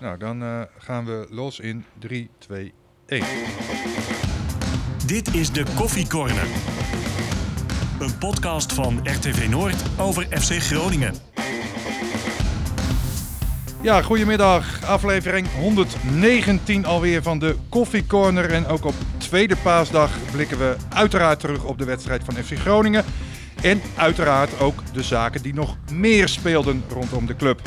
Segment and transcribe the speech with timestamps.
[0.00, 2.72] Nou, dan uh, gaan we los in 3, 2,
[3.06, 3.24] 1.
[5.06, 6.46] Dit is de Koffie Corner.
[8.00, 11.14] Een podcast van RTV Noord over FC Groningen.
[13.82, 14.84] Ja, goedemiddag.
[14.84, 18.50] Aflevering 119 alweer van de Koffie Corner.
[18.50, 23.04] En ook op tweede paasdag blikken we uiteraard terug op de wedstrijd van FC Groningen.
[23.62, 27.60] En uiteraard ook de zaken die nog meer speelden rondom de club.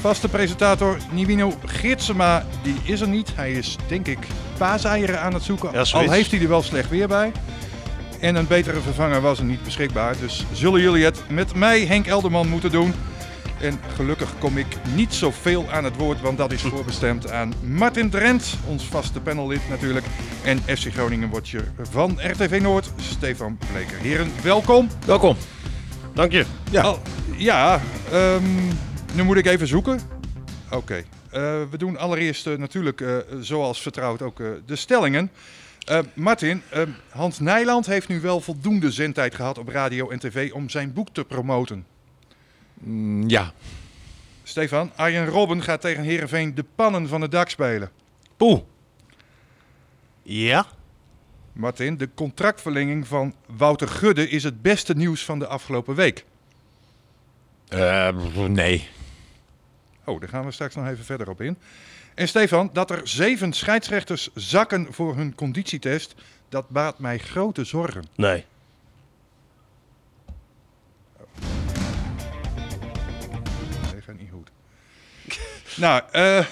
[0.00, 3.32] Vaste presentator Nivino Gitsema, die is er niet.
[3.34, 4.18] Hij is denk ik
[4.58, 5.70] paaseieren aan het zoeken.
[5.72, 7.32] Ja, al heeft hij er wel slecht weer bij.
[8.20, 10.14] En een betere vervanger was er niet beschikbaar.
[10.20, 12.94] Dus zullen jullie het met mij, Henk Elderman, moeten doen.
[13.60, 18.10] En gelukkig kom ik niet zoveel aan het woord, want dat is voorbestemd aan Martin
[18.10, 20.06] Drent, ons vaste panellid natuurlijk.
[20.44, 23.98] En FC Groningen watcher van RTV Noord, Stefan Bleker.
[23.98, 24.88] Heren, welkom.
[25.06, 25.36] Welkom.
[26.14, 26.44] Dank je.
[26.70, 27.02] Ja, Al-
[27.36, 27.80] ja
[28.12, 28.42] ehm,
[29.16, 30.00] nu moet ik even zoeken.
[30.70, 35.30] Oké, Eh, we doen allereerst eh, natuurlijk, eh, zoals vertrouwd, ook eh, de stellingen.
[35.86, 36.62] Eh, Martin,
[37.08, 41.08] Hans Nijland heeft nu wel voldoende zendtijd gehad op radio en tv om zijn boek
[41.12, 41.86] te promoten.
[42.74, 43.52] Mm, ja.
[44.42, 47.90] Stefan, Arjen Robben gaat tegen Herenveen de pannen van het dak spelen.
[48.36, 48.60] Poeh.
[50.22, 50.66] Ja?
[51.52, 56.24] Martin, de contractverlenging van Wouter Gudde is het beste nieuws van de afgelopen week.
[57.68, 58.08] Eh,
[58.48, 58.88] nee.
[60.06, 61.56] Oh, daar gaan we straks nog even verder op in.
[62.14, 66.14] En Stefan, dat er zeven scheidsrechters zakken voor hun conditietest,
[66.48, 68.04] dat baat mij grote zorgen.
[68.16, 68.44] Nee.
[73.92, 74.50] Nee, gaat niet goed.
[75.76, 76.46] nou, eh,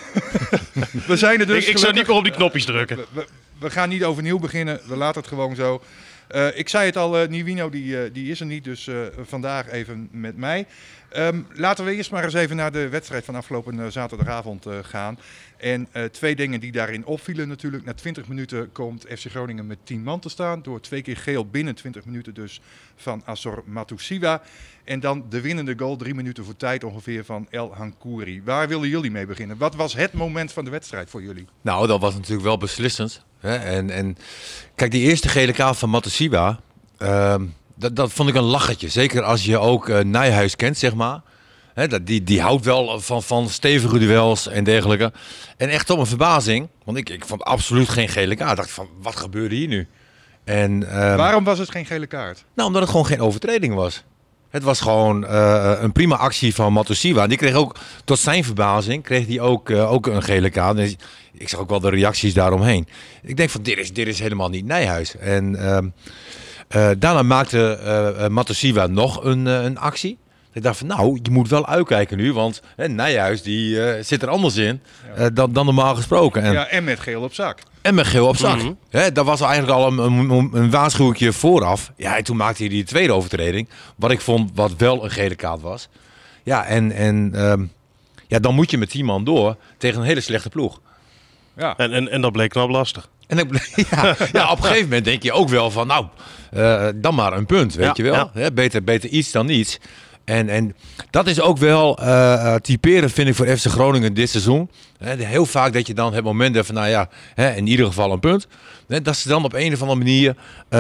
[1.07, 1.65] we zijn er dus.
[1.65, 2.97] ik, ik zou niet meer op die knopjes drukken.
[2.97, 3.27] We, we-
[3.59, 4.81] we gaan niet overnieuw beginnen.
[4.89, 5.83] We laten het gewoon zo.
[6.29, 8.97] Eh, ik zei het al, eh Nivino die, eh, die is er niet, dus eh,
[9.23, 10.67] vandaag even met mij.
[11.15, 14.79] Ehm, laten we eerst maar eens even naar de wedstrijd van afgelopen eh, zaterdagavond eh,
[14.83, 15.19] gaan.
[15.57, 17.85] En eh, twee dingen die daarin opvielen natuurlijk.
[17.85, 20.63] Na 20 minuten komt FC Groningen met 10 man te staan.
[20.63, 22.61] Door twee keer geel binnen 20 minuten dus
[22.97, 24.43] van Azor Matusiwa.
[24.85, 28.43] En dan de winnende goal, drie minuten voor tijd ongeveer, van El Hankouri.
[28.43, 29.59] Waar willen jullie mee beginnen?
[29.59, 31.47] Wat was het moment van de wedstrijd voor jullie?
[31.61, 33.25] Nou, dat was natuurlijk wel beslissend.
[33.39, 33.57] Hè?
[33.57, 34.17] En, en
[34.75, 36.61] kijk, die eerste gele kaart van Matosiba,
[36.99, 37.43] ehm
[37.75, 38.89] dat, dat vond ik een lachertje.
[38.89, 41.21] Zeker als je ook eh, Nijhuis kent, zeg maar.
[41.75, 45.13] Dat, die, die houdt wel van, van stevige duels en dergelijke.
[45.57, 48.51] En echt op een verbazing, want ik, ik vond absoluut geen gele kaart.
[48.51, 49.89] Ik dacht van, wat gebeurde hier nu?
[50.45, 52.45] En, ehm, Waarom was het geen gele kaart?
[52.55, 54.05] Nou, omdat het gewoon geen overtreding was.
[54.51, 57.23] Het was gewoon eh, een prima actie van Matosiwa.
[57.23, 60.79] En die kreeg ook, tot zijn verbazing, kreeg hij ook, eh, ook een gele kaart.
[60.79, 60.97] En
[61.33, 62.89] ik zag ook wel de reacties daaromheen.
[63.23, 65.17] Ik denk van, dit is, dit is helemaal niet Nijhuis.
[65.17, 65.89] En ehm,
[66.69, 70.19] eh, daarna maakte eh eh, Matosiwa nog een, een actie.
[70.53, 72.33] Ik dacht van, nou, je moet wel uitkijken nu.
[72.33, 74.81] Want hè, Nijhuis die, eh, zit er anders in
[75.17, 76.43] eh, dan, dan normaal gesproken.
[76.43, 77.59] En, Ja, en met geel op zak.
[77.83, 78.57] en met geel op zak.
[78.57, 78.73] Mhm.
[78.91, 81.93] Hè, dat was eigenlijk al een, een, een waarschuwingje vooraf.
[81.97, 83.69] Ja, en toen maakte hij die tweede overtreding.
[83.97, 85.89] Wat ik vond wat wel een gele kaart was.
[86.43, 87.65] Ja, en, en ehm,
[88.27, 90.81] ja, dan moet je met 10 man door tegen een hele slechte ploeg.
[91.57, 91.77] Ja.
[91.77, 93.09] En, en, en dat bleek knap lastig.
[93.27, 93.47] En ik,
[93.91, 96.07] ja, ja, op een gegeven moment denk je ook wel van, nou,
[96.51, 98.31] eh, dan maar een punt, weet Ja, je wel.
[98.35, 98.51] ja.
[98.51, 99.79] Beter, beter iets dan niets.
[100.25, 100.75] En, en
[101.11, 104.71] dat is ook wel eh, typerend, vind ik, voor FC Groningen dit seizoen.
[105.05, 107.09] Heel vaak dat je dan het moment hebt van, nou ja,
[107.55, 108.47] in ieder geval een punt.
[108.87, 110.35] Dat ze dan op een of andere manier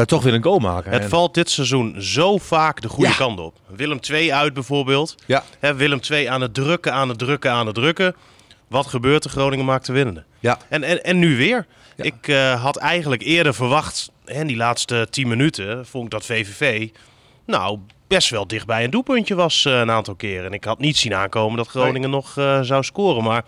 [0.06, 0.92] toch weer een goal maken.
[0.92, 3.16] Het En- valt dit seizoen zo vaak de goede Ja.
[3.16, 3.56] kant op.
[3.76, 5.14] Willem 2 uit bijvoorbeeld.
[5.26, 5.42] Ja,
[5.76, 8.14] Willem 2 aan het drukken, aan het drukken, aan het drukken.
[8.68, 9.30] Wat gebeurt er?
[9.30, 10.24] Groningen maakt de winnende.
[10.40, 10.58] ja.
[10.68, 11.66] En, en, en nu weer.
[11.96, 12.04] Ja.
[12.04, 16.24] Ik eh, had eigenlijk eerder verwacht, hè, in die laatste 10 minuten, vond ik dat
[16.24, 16.88] VVV
[17.46, 20.44] nou best wel dicht bij een doelpuntje was eh, een aantal keren.
[20.44, 23.24] En ik had niet zien aankomen dat Groningen nog eh, zou scoren.
[23.24, 23.44] Maar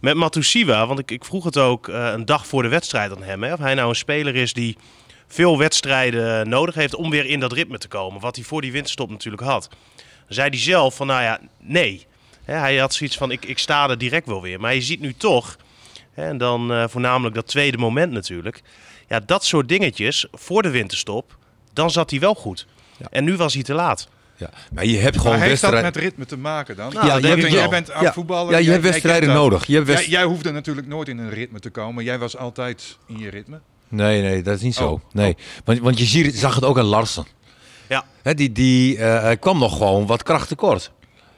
[0.00, 3.42] met Matusiwa, want ik, ik vroeg het ook een dag voor de wedstrijd aan hem.
[3.42, 4.76] Hè, of hij nou een speler is die
[5.26, 8.20] veel wedstrijden nodig heeft om weer in dat ritme te komen.
[8.20, 9.68] Wat hij voor die winterstop natuurlijk had.
[9.96, 12.06] Dan zei hij zelf van, nou ja, nee.
[12.44, 14.60] Hij had zoiets van, ik, ik sta er direct wel weer.
[14.60, 15.56] Maar je ziet nu toch,
[16.14, 18.62] en dan eh, voornamelijk dat tweede moment natuurlijk.
[19.08, 21.36] Ja, dat soort dingetjes voor de winterstop,
[21.72, 22.66] dan zat hij wel goed.
[22.98, 23.06] Ja.
[23.10, 24.08] En nu was hij te laat.
[24.36, 24.50] ja.
[24.72, 26.02] Maar je hebt gewoon Maar heeft dat wedstrijden...
[26.02, 26.92] met ritme te maken dan?
[26.92, 28.12] Nou, ja, denk ik jij bent Ja.
[28.12, 28.52] voetballer.
[28.52, 29.66] Ja, je jij- hebt wedstrijden nodig.
[29.66, 32.04] Je hebt Jij, wedst- jij hoefde natuurlijk nooit in een ritme te komen.
[32.04, 33.60] Jij was altijd in je ritme.
[33.88, 34.88] Nee, nee, dat is niet zo.
[34.90, 35.00] Oh.
[35.12, 35.36] Nee.
[35.64, 37.26] Want, want je ziet, zag het ook aan Larsen.
[37.88, 38.04] Ja.
[38.22, 40.92] Hè, die die eh, hij kwam nog gewoon wat kracht tekort.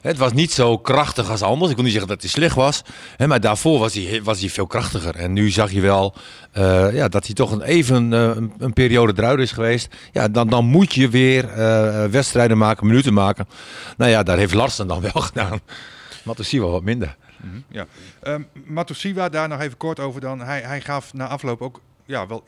[0.05, 1.71] Het was niet zo krachtig als anders.
[1.71, 2.83] Ik wil niet zeggen dat hij slecht was.
[3.17, 5.17] Hè, maar daarvoor was hij, was hij veel krachtiger.
[5.17, 6.15] En nu zag je wel
[6.53, 9.95] eh, ja, dat hij toch een even eh, een, een periode eruit is geweest.
[10.13, 13.49] Ja, dan, dan moet je weer eh, wedstrijden maken, minuten maken.
[13.97, 15.61] Nou ja, daar heeft Larsen dan wel gedaan.
[16.23, 17.17] Matusiwa wat minder.
[17.37, 17.87] Mhm, ja.
[18.65, 20.41] Matusiwa, daar nog even kort over dan.
[20.41, 22.45] Hij, hij gaf na afloop ook ja, wel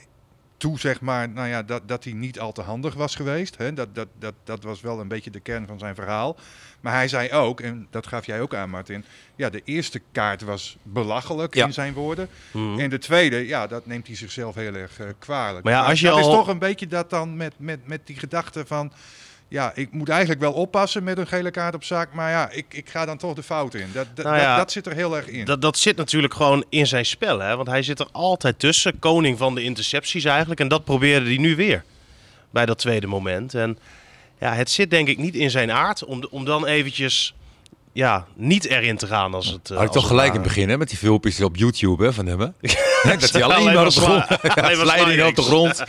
[0.57, 3.57] toe, zeg maar, nou ja, dat, dat hij niet al te handig was geweest.
[3.57, 3.73] Hè?
[3.73, 6.37] Dat, dat, dat, dat was wel een beetje de kern van zijn verhaal.
[6.81, 9.05] Maar hij zei ook, en dat gaf jij ook aan, Martin.
[9.37, 11.67] Ja, de eerste kaart was belachelijk Ja.
[11.67, 12.29] in zijn woorden.
[12.51, 12.79] Mhm.
[12.79, 15.65] En de tweede, ja, dat neemt hij zichzelf heel erg eh, kwalijk.
[15.65, 18.19] Maar ja, als je dat is toch een beetje dat dan met, met, met die
[18.19, 18.93] gedachte van...
[19.49, 22.13] Ja, ik moet eigenlijk wel oppassen met een gele kaart op zaak.
[22.13, 23.87] Maar ja, ik, ik ga dan toch de fout in.
[23.93, 25.45] Dat, dat, Nou ja, dat, dat zit er heel erg in.
[25.45, 27.57] Dat, dat zit natuurlijk gewoon in zijn spel, hè?
[27.57, 28.99] want hij zit er altijd tussen.
[28.99, 30.61] Koning van de intercepties eigenlijk.
[30.61, 31.85] En dat probeerde hij nu weer
[32.51, 33.55] bij dat tweede moment.
[33.55, 33.79] En
[34.39, 37.35] ja, het zit denk ik niet in zijn aard om, om dan eventjes
[37.97, 39.71] ja, niet erin te gaan als het.
[39.71, 42.13] eh, Had ik toch gelijk in het begin hè, met die filmpjes op YouTube hè,
[42.13, 42.41] van hem.
[42.41, 42.47] Hè?
[43.19, 44.31] Dat hij alleen, Alleen maar op de grond.
[45.29, 45.83] op de grond.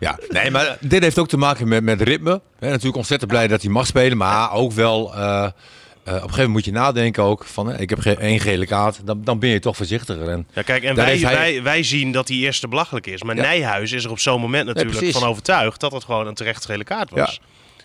[0.00, 2.40] Ja, nee, maar dit heeft ook te maken met, met ritme.
[2.58, 4.16] Hè, natuurlijk ontzettend blij dat hij mag spelen.
[4.16, 7.44] Maar ook wel, eh, eh, op een gegeven moment moet je nadenken ook.
[7.44, 9.00] Van, hè, ik heb geen één gele kaart.
[9.06, 10.28] Dan, dan ben je toch voorzichtiger.
[10.28, 13.22] En, Ja, kijk, en wij, hij- wij, wij zien dat die eerste belachelijk is.
[13.22, 13.42] Maar Ja.
[13.42, 16.84] Nijhuis is er op zo'n moment natuurlijk van overtuigd dat het gewoon een terecht gele
[16.84, 17.40] kaart was.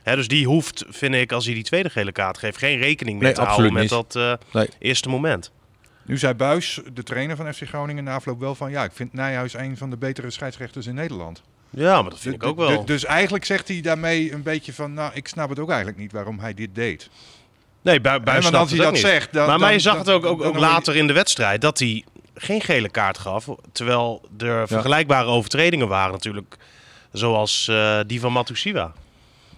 [0.08, 3.20] Hè, dus die hoeft, vind ik, als hij die tweede gele kaart geeft, geen rekening
[3.20, 4.70] mee Nee, te houden met dat eh, Nee.
[4.80, 5.52] eerste moment.
[6.06, 8.72] Nu zei Buis, de trainer van FC Groningen, na afloop wel van...
[8.72, 11.42] ja, ik vind Nijhuis een van de betere scheidsrechters in Nederland.
[11.70, 12.86] Ja, maar dat vind ik ook wel.
[12.86, 14.94] Dus eigenlijk zegt hij daarmee een beetje van...
[14.94, 17.10] nou, ik snap het ook eigenlijk niet waarom hij dit deed.
[17.82, 19.34] Nee, bui, buis als hij dat zegt...
[19.34, 22.04] Dan, maar, je zag dan- het ook, ook, later in de wedstrijd dat hij
[22.36, 23.48] geen gele kaart gaf.
[23.72, 26.56] Terwijl er vergelijkbare overtredingen waren natuurlijk.
[27.12, 28.94] Zoals eh, die van Matusiwa.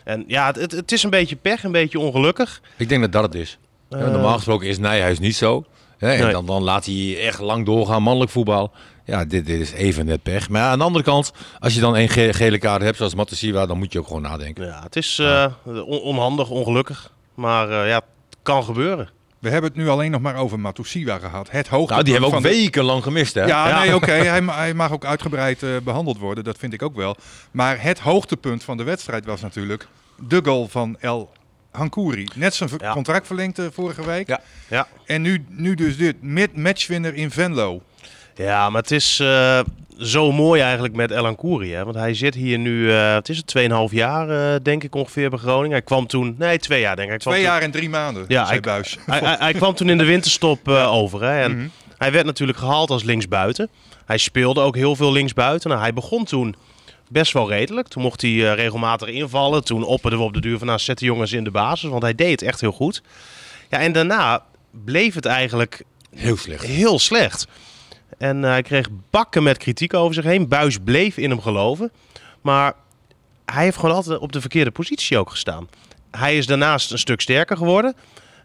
[0.10, 2.62] En ja, het, het, is een beetje pech, een beetje ongelukkig.
[2.78, 3.58] ik denk dat dat het is.
[3.90, 5.66] Ja, Eh, normaal gesproken is Nijhuis niet zo.
[5.98, 6.32] Hè, en Nee.
[6.32, 8.72] dan, dan laat hij echt lang doorgaan, mannelijk voetbal.
[9.06, 10.50] Ja, dit, dit is even net pech.
[10.50, 13.66] Maar aan de andere kant, als je dan één ge- gele kaart hebt, zoals Matasiwa,
[13.66, 14.66] dan moet je ook gewoon nadenken.
[14.66, 17.12] Ja, het is eh, on- onhandig, ongelukkig.
[17.34, 19.10] Maar eh, ja, het kan gebeuren.
[19.40, 21.50] We hebben het nu alleen nog maar over Matusiwa gehad.
[21.52, 23.44] Het hoogtepunt Nou, die hebben we ook wekenlang gemist, hè?
[23.46, 23.80] Ja, Ja.
[23.80, 24.12] nee, oké.
[24.34, 26.44] hij, hij mag ook uitgebreid eh, behandeld worden.
[26.44, 27.16] Dat vind ik ook wel.
[27.52, 29.88] Maar het hoogtepunt van de wedstrijd was natuurlijk
[30.28, 31.32] de goal van El
[31.72, 32.28] Hankouri.
[32.36, 32.92] Net zijn Ja.
[32.94, 34.28] contract verlengd vorige week.
[34.28, 34.42] Ja.
[34.68, 34.88] Ja.
[35.06, 36.16] En nu, nu dus dit.
[36.22, 37.82] Met matchwinner in Venlo.
[38.36, 39.60] Ja, maar het is eh,
[40.00, 41.74] zo mooi eigenlijk met Elan Kouri.
[41.74, 41.84] Hè?
[41.84, 43.56] Want hij zit hier nu, eh het is het
[43.90, 45.72] 2,5 jaar eh, denk ik ongeveer bij Groningen.
[45.72, 47.14] Hij kwam toen, nee twee jaar denk ik.
[47.14, 48.98] Hij kwam Twee toen- jaar en drie maanden, Ja, zei ik- Buis.
[49.06, 51.24] Hij, hij, hij kwam toen in de winterstop eh, over.
[51.24, 51.42] Hè?
[51.42, 51.68] En Mhm.
[51.98, 53.70] Hij werd natuurlijk gehaald als linksbuiten.
[54.06, 55.70] Hij speelde ook heel veel linksbuiten.
[55.70, 56.56] Nou, hij begon toen
[57.10, 57.88] best wel redelijk.
[57.88, 59.64] Toen mocht hij eh, regelmatig invallen.
[59.64, 61.90] Toen opperden we op de duur van nou, zet de jongens in de basis.
[61.90, 63.02] Want hij deed het echt heel goed.
[63.70, 64.44] Ja, en daarna
[64.86, 65.84] bleef het eigenlijk
[66.16, 66.64] Heel slecht.
[66.66, 67.48] heel slecht.
[68.20, 70.48] En eh, hij kreeg bakken met kritiek over zich heen.
[70.48, 71.92] Buis bleef in hem geloven.
[72.42, 72.74] Maar
[73.46, 75.70] hij heeft gewoon altijd op de verkeerde positie ook gestaan.
[76.12, 77.96] Hij is daarnaast een stuk sterker geworden.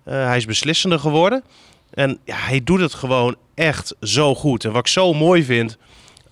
[0.05, 1.45] Eh, hij is beslissender geworden.
[1.91, 4.65] En ja, hij doet het gewoon echt zo goed.
[4.65, 5.77] En wat ik zo mooi vind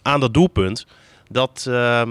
[0.02, 0.86] aan dat doelpunt...
[1.28, 2.02] dat eh,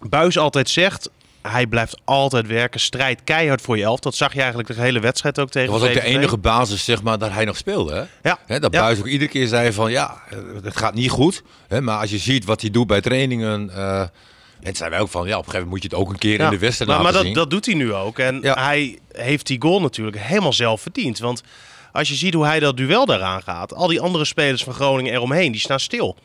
[0.00, 1.10] Buis altijd zegt...
[1.48, 4.00] hij blijft altijd werken, strijdt keihard voor je elf.
[4.00, 6.84] Dat zag je eigenlijk de hele wedstrijd ook tegen Dat was ook de enige basis,
[6.84, 7.94] zeg maar, dat hij nog speelde.
[7.94, 8.28] Hè?
[8.28, 8.38] Ja.
[8.46, 8.80] Hè, dat Ja.
[8.80, 10.22] Buis ook iedere keer zei van, ja,
[10.62, 11.42] het gaat niet goed.
[11.68, 13.70] Hè, maar als je ziet wat hij doet bij trainingen...
[13.76, 14.02] eh
[14.62, 16.18] en zijn wij ook van, ja, op een gegeven moment moet je het ook een
[16.18, 17.34] keer in de wedstrijd maar, maar laten dat, zien.
[17.34, 18.18] dat doet hij nu ook.
[18.18, 21.18] En hij heeft die goal natuurlijk helemaal zelf verdiend.
[21.18, 21.42] Want
[21.92, 23.74] als je ziet hoe hij dat duel daaraan gaat...
[23.74, 26.16] al die andere spelers van Groningen eromheen, die staan stil.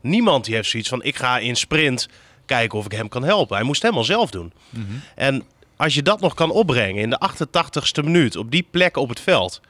[0.00, 2.08] Niemand die heeft zoiets van, ik ga in sprint
[2.46, 3.56] kijken of ik hem kan helpen.
[3.56, 4.52] Hij moest helemaal zelf doen.
[5.14, 5.42] En
[5.76, 8.36] als je dat nog kan opbrengen in de 88ste minuut...
[8.36, 9.60] op die plek op het veld...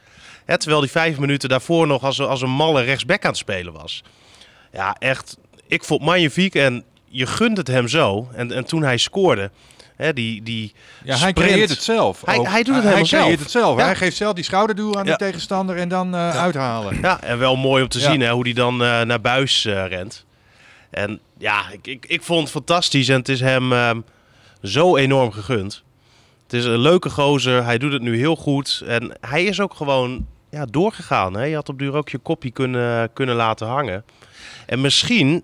[0.45, 3.73] Hè, terwijl die vijf minuten daarvoor nog als, als een malle rechtsback aan het spelen
[3.73, 4.03] was.
[4.71, 5.37] Ja, echt.
[5.67, 8.27] Ik vond het magnifiek en je gunt het hem zo.
[8.33, 9.51] En, en toen hij scoorde,
[9.95, 11.49] hè, die, die Ja, hij sprint.
[11.49, 12.21] creëert het zelf.
[12.25, 13.39] Hij- hij doet het hij helemaal creëert zelf.
[13.39, 13.77] het zelf.
[13.79, 13.85] Ja.
[13.85, 15.11] Hij geeft zelf die schouderduw aan Ja.
[15.11, 16.97] de tegenstander en dan eh, uithalen.
[17.01, 19.87] Ja, en wel mooi om te zien hè, hoe die dan eh, naar buis eh,
[19.87, 20.25] rent.
[20.97, 24.01] En ja, ik, ik, ik vond het fantastisch en het is hem ehm,
[24.63, 25.83] zo enorm gegund.
[26.43, 28.83] Het is een leuke gozer, hij doet het nu heel goed.
[28.87, 31.33] En hij is ook gewoon ja, doorgegaan.
[31.33, 31.43] Hè.
[31.43, 34.03] Je had op duur ook je kopje kunnen, kunnen laten hangen.
[34.65, 35.43] En misschien,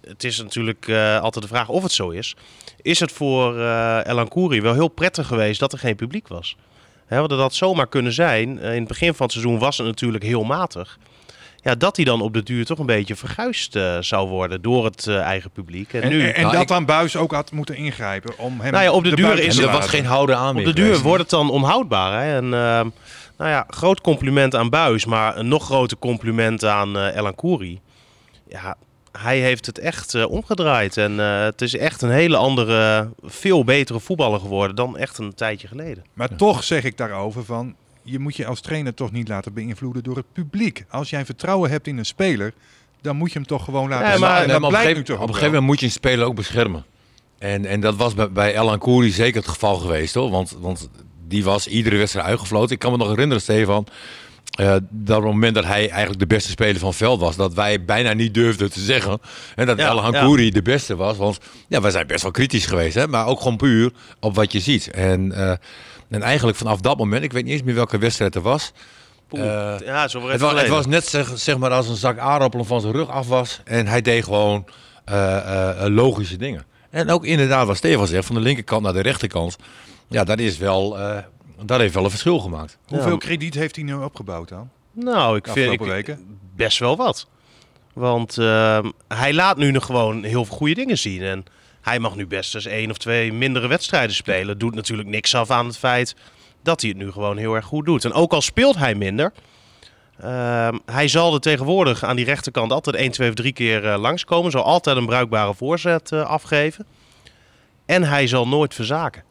[0.00, 2.36] het is natuurlijk eh, altijd de vraag of het zo is...
[2.82, 4.30] is het voor eh Elan
[4.62, 6.56] wel heel prettig geweest dat er geen publiek was.
[7.06, 8.58] Hè, want dat had zomaar kunnen zijn.
[8.58, 10.98] Eh, in het begin van het seizoen was het natuurlijk heel matig.
[11.62, 14.84] Ja, dat hij dan op de duur toch een beetje verguisd eh, zou worden door
[14.84, 15.92] het eh, eigen publiek.
[15.92, 18.60] En, En, nu, en, en Nou, dat ik- dan Buis ook had moeten ingrijpen om
[18.60, 20.72] hem Nou ja, op de duur is er was geen houden aan op meer de
[20.72, 21.02] duur geweest.
[21.02, 22.22] wordt het dan onhoudbaar.
[22.24, 22.34] Hè?
[22.36, 22.88] En ehm,
[23.38, 27.80] nou ja, groot compliment aan Buis, maar een nog groter compliment aan eh Elan Kouri.
[28.48, 28.76] Ja,
[29.18, 30.96] hij heeft het echt omgedraaid.
[30.96, 35.34] En eh, het is echt een hele andere, veel betere voetballer geworden dan echt een
[35.34, 36.04] tijdje geleden.
[36.12, 37.74] Maar toch zeg ik daarover van...
[38.02, 40.84] je moet je als trainer toch niet laten beïnvloeden door het publiek.
[40.88, 42.52] Als jij vertrouwen hebt in een speler,
[43.00, 45.16] dan moet je hem toch gewoon laten maar- dat op een blijkt gegeven, nu toch
[45.16, 46.84] op een gegeven moment moet je een speler ook beschermen.
[47.38, 50.30] En, en dat was bij, bij Elan Koeri zeker het geval geweest hoor.
[50.30, 50.88] Want, want
[51.28, 52.72] die was iedere wedstrijd uitgefloten.
[52.72, 53.86] Ik kan me nog herinneren, Stefan.
[54.52, 57.36] eh, dat op het moment dat hij eigenlijk de beste speler van het veld was,
[57.36, 59.20] dat wij bijna niet durfden te zeggen
[59.54, 60.24] en dat Ja.
[60.24, 61.16] Koeri de beste was.
[61.16, 64.52] Want ja, wij zijn best wel kritisch geweest, hè, maar ook gewoon puur op wat
[64.52, 64.90] je ziet.
[64.90, 65.52] En, eh,
[66.12, 68.72] en eigenlijk vanaf dat moment, ik weet niet eens meer welke wedstrijd er was.
[69.28, 69.74] Poeh.
[69.74, 72.66] Eh, ja, zo Het was, het was net zeg, zeg maar als een zak aardappelen
[72.66, 73.60] van zijn rug af was.
[73.64, 74.64] En hij deed gewoon
[75.04, 76.64] eh, eh, eh, logische dingen.
[76.90, 79.56] En ook inderdaad, wat Stefan zegt, van de linkerkant naar de rechterkant.
[80.08, 81.18] Ja, dat, is wel, eh,
[81.64, 82.78] dat heeft wel een verschil gemaakt.
[82.86, 83.16] Hoeveel Ja.
[83.18, 84.70] krediet heeft hij nu opgebouwd dan?
[84.92, 86.38] Nou, ik vind ik, weken?
[86.56, 87.26] best wel wat.
[87.92, 91.22] Want ehm, hij laat nu nog gewoon heel veel goede dingen zien.
[91.22, 91.44] En
[91.82, 94.58] hij mag nu best eens één of twee mindere wedstrijden spelen.
[94.58, 96.16] Doet natuurlijk niks af aan het feit
[96.62, 98.04] dat hij het nu gewoon heel erg goed doet.
[98.04, 99.32] En ook al speelt hij minder.
[100.20, 104.00] ehm, hij zal er tegenwoordig aan die rechterkant altijd 1, 2 of 3 keer eh,
[104.00, 104.50] langskomen.
[104.50, 106.86] Zal altijd een bruikbare voorzet eh, afgeven.
[107.86, 109.22] En hij zal nooit verzaken.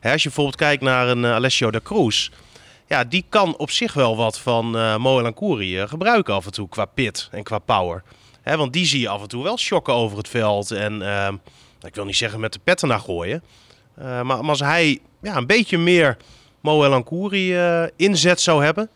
[0.00, 2.28] Hè, als je bijvoorbeeld kijkt naar een eh, Alessio da Cruz.
[2.88, 6.68] Ja, die kan op zich wel wat van Mo Elancouri eh, gebruiken af en toe
[6.68, 8.02] qua pit en qua power.
[8.42, 10.70] Want die zie je af en toe wel shocken over het veld.
[10.70, 11.36] En ehm,
[11.86, 13.42] ik wil niet zeggen met de petten naar gooien.
[13.96, 16.16] Eh, maar, als hij ja, een beetje meer
[16.60, 18.88] Mo Elancouri eh inzet zou hebben,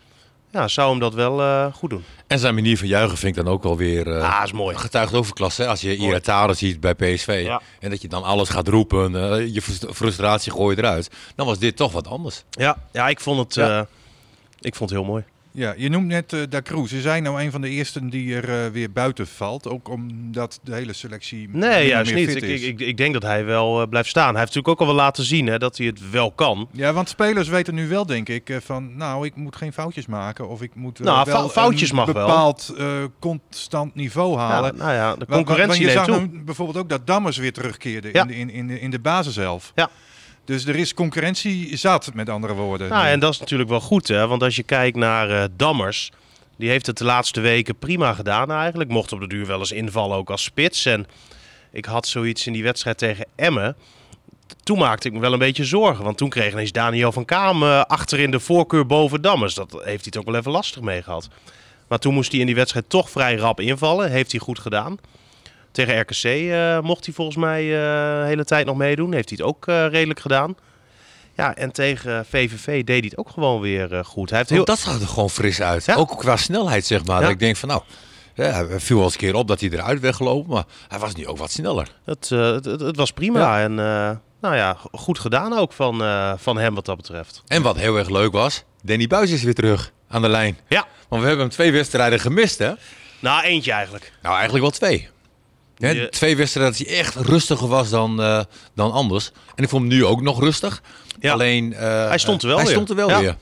[0.51, 2.05] ja, zou hem dat wel eh, goed doen.
[2.27, 4.21] En zijn manier van juichen vind ik dan ook wel weer...
[4.23, 4.77] ah, is mooi.
[4.77, 5.63] Getuigt over klasse.
[5.63, 5.69] hè.
[5.69, 6.09] Als je Mooi.
[6.11, 7.43] Iratare ziet bij PSV.
[7.45, 7.61] Ja.
[7.81, 9.13] En dat je dan alles gaat roepen.
[9.53, 11.11] je frust- frustratie gooi je eruit.
[11.35, 12.45] Dan was dit toch wat anders.
[12.51, 13.87] Ja, ja ik vond het, Ja.
[14.61, 15.25] ik vond het heel mooi.
[15.59, 16.93] Ja, je noemt net eh Da Cruz.
[16.93, 19.69] Is hij nou een van de eersten die er eh, weer buiten valt?
[19.69, 22.33] Ook omdat de hele selectie Nee, meer juist meer niet.
[22.35, 22.63] fit Ik, is.
[22.63, 24.31] ik, ik denk dat hij wel eh, blijft staan.
[24.31, 26.69] Hij heeft natuurlijk ook al wel laten zien hè, dat hij het wel kan.
[26.73, 30.49] Ja, want spelers weten nu wel, denk ik, van nou, ik moet geen foutjes maken.
[30.49, 32.27] Of ik moet Nou, wel fou- foutjes een mag wel.
[32.27, 32.75] bepaald
[33.19, 34.77] constant niveau halen.
[34.77, 37.53] Ja, nou ja, de concurrentie want je neemt zag nou bijvoorbeeld ook dat Dammers weer
[37.53, 38.21] terugkeerde Ja.
[38.23, 39.73] in, de, in, in, de, in de basishelf.
[39.75, 39.91] Ja.
[40.49, 42.89] Dus er is concurrentie zat, met andere woorden.
[42.89, 44.27] Nou, en dat is natuurlijk wel goed, hè?
[44.27, 46.11] Want als je kijkt naar eh, Dammers,
[46.57, 48.91] die heeft het de laatste weken prima gedaan eigenlijk.
[48.91, 50.85] Mocht op de duur wel eens invallen ook als spits.
[50.85, 51.07] En
[51.73, 53.77] ik had zoiets in die wedstrijd tegen Emmen.
[54.63, 56.05] Toen maakte ik me wel een beetje zorgen.
[56.05, 59.55] Want toen kreeg ineens Daniel van Kaam eh, achterin de voorkeur boven Dammers.
[59.55, 61.29] Dat heeft hij ook wel even lastig mee gehad.
[61.89, 64.11] Maar toen moest hij in die wedstrijd toch vrij rap invallen.
[64.11, 64.99] Heeft hij goed gedaan.
[65.71, 69.13] Tegen RKC eh, mocht hij volgens mij eh, de hele tijd nog meedoen.
[69.13, 70.57] Heeft hij het ook eh, redelijk gedaan.
[71.37, 74.29] Ja, en tegen VVV deed hij het ook gewoon weer goed.
[74.29, 74.61] Hij heeft heel...
[74.61, 75.85] Ook dat zag er gewoon fris uit.
[75.85, 75.95] Ja.
[75.95, 77.17] Ook qua snelheid, zeg maar.
[77.17, 77.23] Ja.
[77.23, 77.83] Dat ik denk van nou,
[78.35, 80.53] ja, hij viel wel eens een keer op dat hij eruit weggelopen.
[80.53, 81.89] Maar hij was nu ook wat sneller.
[82.05, 83.41] Het, het, was prima.
[83.41, 83.63] Ja.
[83.63, 83.75] En
[84.41, 86.03] nou ja, goed gedaan ook van,
[86.39, 87.43] van hem wat dat betreft.
[87.47, 90.59] En wat heel erg leuk was, Danny Buis is weer terug aan de lijn.
[90.69, 92.73] Ja, Want we hebben hem twee wedstrijden gemist, hè?
[93.21, 94.13] nou eentje eigenlijk.
[94.23, 95.09] Nou, eigenlijk wel twee.
[95.79, 98.41] Hè, Twee wedstrijden dat hij echt rustiger was dan, eh,
[98.75, 99.31] dan anders.
[99.55, 100.83] En ik vond hem nu ook nog rustig.
[101.21, 101.33] Ja.
[101.33, 101.73] Alleen...
[101.75, 102.75] eh, Hij stond er wel Hij weer.
[102.75, 103.21] stond er wel Ja.
[103.21, 103.37] weer.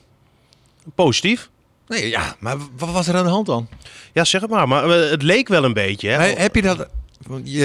[0.94, 1.48] Positief.
[1.88, 3.68] Nee, ja, maar wat was er aan de hand dan?
[4.12, 4.68] Ja, zeg het maar.
[4.68, 6.08] Maar eh, het leek wel een beetje.
[6.08, 6.32] Hè?
[6.32, 6.86] Heb je dat...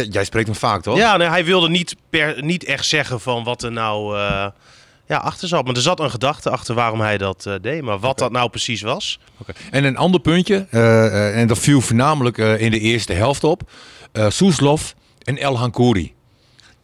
[0.10, 0.98] Jij spreekt hem vaak, toch?
[0.98, 4.18] Ja, nee, hij wilde niet, per, niet echt zeggen van wat er nou
[5.08, 5.66] ja, achter zat.
[5.66, 7.82] Maar er zat een gedachte achter waarom hij dat deed.
[7.82, 9.20] Maar wat dat nou precies was.
[9.38, 9.54] Oké.
[9.72, 10.56] En een ander puntje,
[11.34, 13.62] en dat viel voornamelijk in de eerste helft op.
[14.12, 16.14] eh Soeslof en El Hankouri.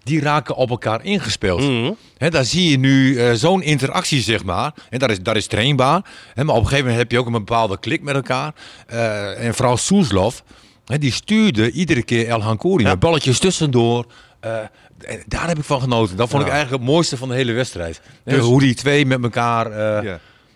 [0.04, 1.62] Die raken op elkaar ingespeeld.
[1.62, 1.92] Mhm.
[2.30, 4.74] Daar zie je nu eh, zo'n interactie, zeg maar.
[4.90, 6.02] En dat is, dat is trainbaar.
[6.36, 8.54] Maar op een gegeven moment heb je ook een bepaalde klik met elkaar.
[8.88, 10.44] Eh, en vooral Soeslof,
[10.86, 12.90] die stuurde iedere keer El Hankouri Ja.
[12.90, 14.06] met balletjes tussendoor.
[14.40, 16.18] En daar heb ik van genoten.
[16.18, 18.02] Dat vond ik eigenlijk het mooiste van de hele wedstrijd.
[18.24, 20.04] Dus- hoe die twee met elkaar...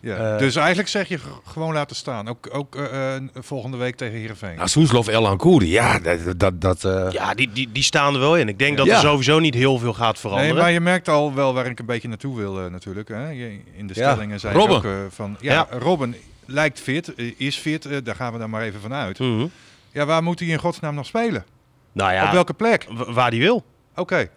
[0.02, 0.16] ja.
[0.34, 2.28] Eh, dus eigenlijk zeg je gewoon laten staan.
[2.28, 4.56] Ook, ook eh, volgende week tegen Heerenveen.
[4.56, 6.40] Nou, Soeslof, El ja, dat...
[6.40, 8.48] dat, dat eh, Ja, die, die, die staan er wel in.
[8.48, 8.94] Ik denk dat Ja.
[8.96, 10.54] er sowieso niet heel veel gaat veranderen.
[10.54, 13.08] Nee, maar je merkt al wel waar ik een beetje naartoe wil natuurlijk.
[13.08, 13.30] Hè.
[13.30, 14.12] Je- In de Ja.
[14.12, 14.78] stellingen zei Robben.
[14.78, 15.38] ik ook eh, van...
[15.40, 15.78] Ja, Ja.
[15.80, 16.16] Robben
[16.46, 18.06] lijkt fit, is fit.
[18.06, 19.20] daar gaan we dan maar even van uit.
[19.20, 19.46] Mhm.
[19.92, 21.46] Ja, waar moet hij in godsnaam nog spelen?
[21.92, 22.88] Nou ja, Op welke plek?
[22.90, 23.64] waar die wil.
[23.96, 24.30] Oké.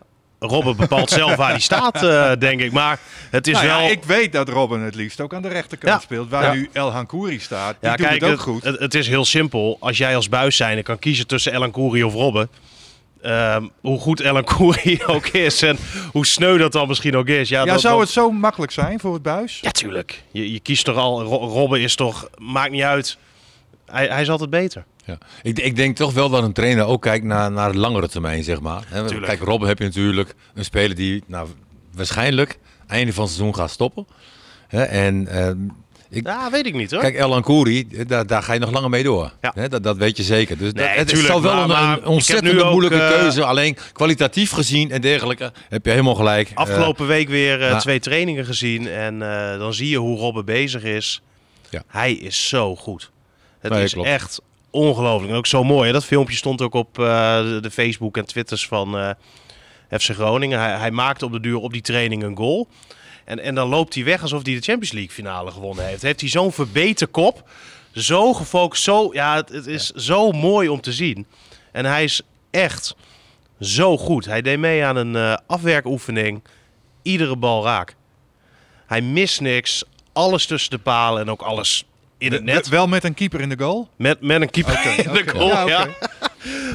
[0.46, 2.72] Robben bepaalt zelf waar hij staat, eh, denk ik.
[2.72, 2.98] Maar
[3.30, 3.90] het is Nou ja, wel...
[3.90, 5.98] ik weet dat Robben het liefst ook aan de rechterkant Ja.
[6.00, 6.30] speelt.
[6.30, 6.52] Waar Ja.
[6.52, 7.76] nu El Hankouri staat.
[7.80, 8.64] Die Ja, doet kijk, het ook het, goed.
[8.64, 9.76] Het, het is heel simpel.
[9.80, 12.48] Als jij als buis zijn kan kiezen tussen Elan Koeri of Robben.
[13.22, 15.78] ehm, hoe goed Elan Koeri ook is en
[16.12, 17.48] hoe sneu dat dan misschien ook is.
[17.48, 19.58] Ja, ja, dat, zou dat- het zo makkelijk zijn voor het buis?
[19.60, 20.22] Ja, tuurlijk.
[20.32, 21.22] Je, je kiest toch al...
[21.22, 22.28] Ro- Robben is toch...
[22.38, 23.16] Maakt niet uit.
[23.86, 24.84] Hij, hij is altijd beter.
[25.06, 25.18] Ja.
[25.42, 28.44] Ik, ik denk toch wel dat een trainer ook kijkt naar, naar de langere termijn,
[28.44, 28.84] zeg maar.
[28.92, 29.24] Tuurlijk.
[29.24, 31.48] Kijk, Robben heb je natuurlijk een speler die nou,
[31.94, 34.06] waarschijnlijk einde van het seizoen gaat stoppen.
[34.68, 35.58] Hè, en ehm,
[36.10, 37.00] Ik, Ja, weet ik niet hoor.
[37.00, 39.32] Kijk, El Kouri, daar, daar ga je nog langer mee door.
[39.40, 39.68] Ja.
[39.68, 40.58] Dat, dat weet je zeker.
[40.58, 43.44] Dus Nee, dat, het tuurlijk, is wel maar- een, maar ontzettend ook, moeilijke eh, keuze.
[43.44, 46.48] Alleen kwalitatief gezien en dergelijke heb je helemaal gelijk.
[46.50, 48.88] Eh, Afgelopen week weer eh, twee trainingen gezien.
[48.88, 51.22] En eh, dan zie je hoe Robben bezig is.
[51.70, 51.82] Ja.
[51.86, 53.10] Hij is zo goed.
[53.60, 54.08] Het Nee, is klopt.
[54.08, 54.40] echt
[54.74, 55.32] ongelooflijk.
[55.32, 55.86] En ook zo mooi.
[55.86, 55.92] Hè?
[55.92, 57.04] Dat filmpje stond ook op eh,
[57.60, 59.10] de, Facebook en Twitters van eh,
[59.98, 60.58] FC Groningen.
[60.58, 62.68] Hij, hij maakte op de duur op die training een goal.
[63.24, 66.02] En, en dan loopt hij weg alsof hij de Champions League finale gewonnen heeft.
[66.02, 67.48] Heeft hij zo'n verbeten kop.
[67.92, 68.82] Zo gefocust.
[68.82, 71.26] Zo, ja, het, het is zo mooi om te zien.
[71.72, 72.96] En hij is echt
[73.60, 74.24] zo goed.
[74.24, 76.42] Hij deed mee aan een eh, afwerkoefening.
[77.02, 77.96] Iedere bal raak.
[78.86, 79.84] Hij mist niks.
[80.12, 81.84] Alles tussen de palen en ook alles
[82.18, 82.68] in het net.
[82.68, 83.88] Wel met een keeper in de goal?
[83.96, 85.68] Met, met een keeper in de goal.
[85.68, 85.86] Ja.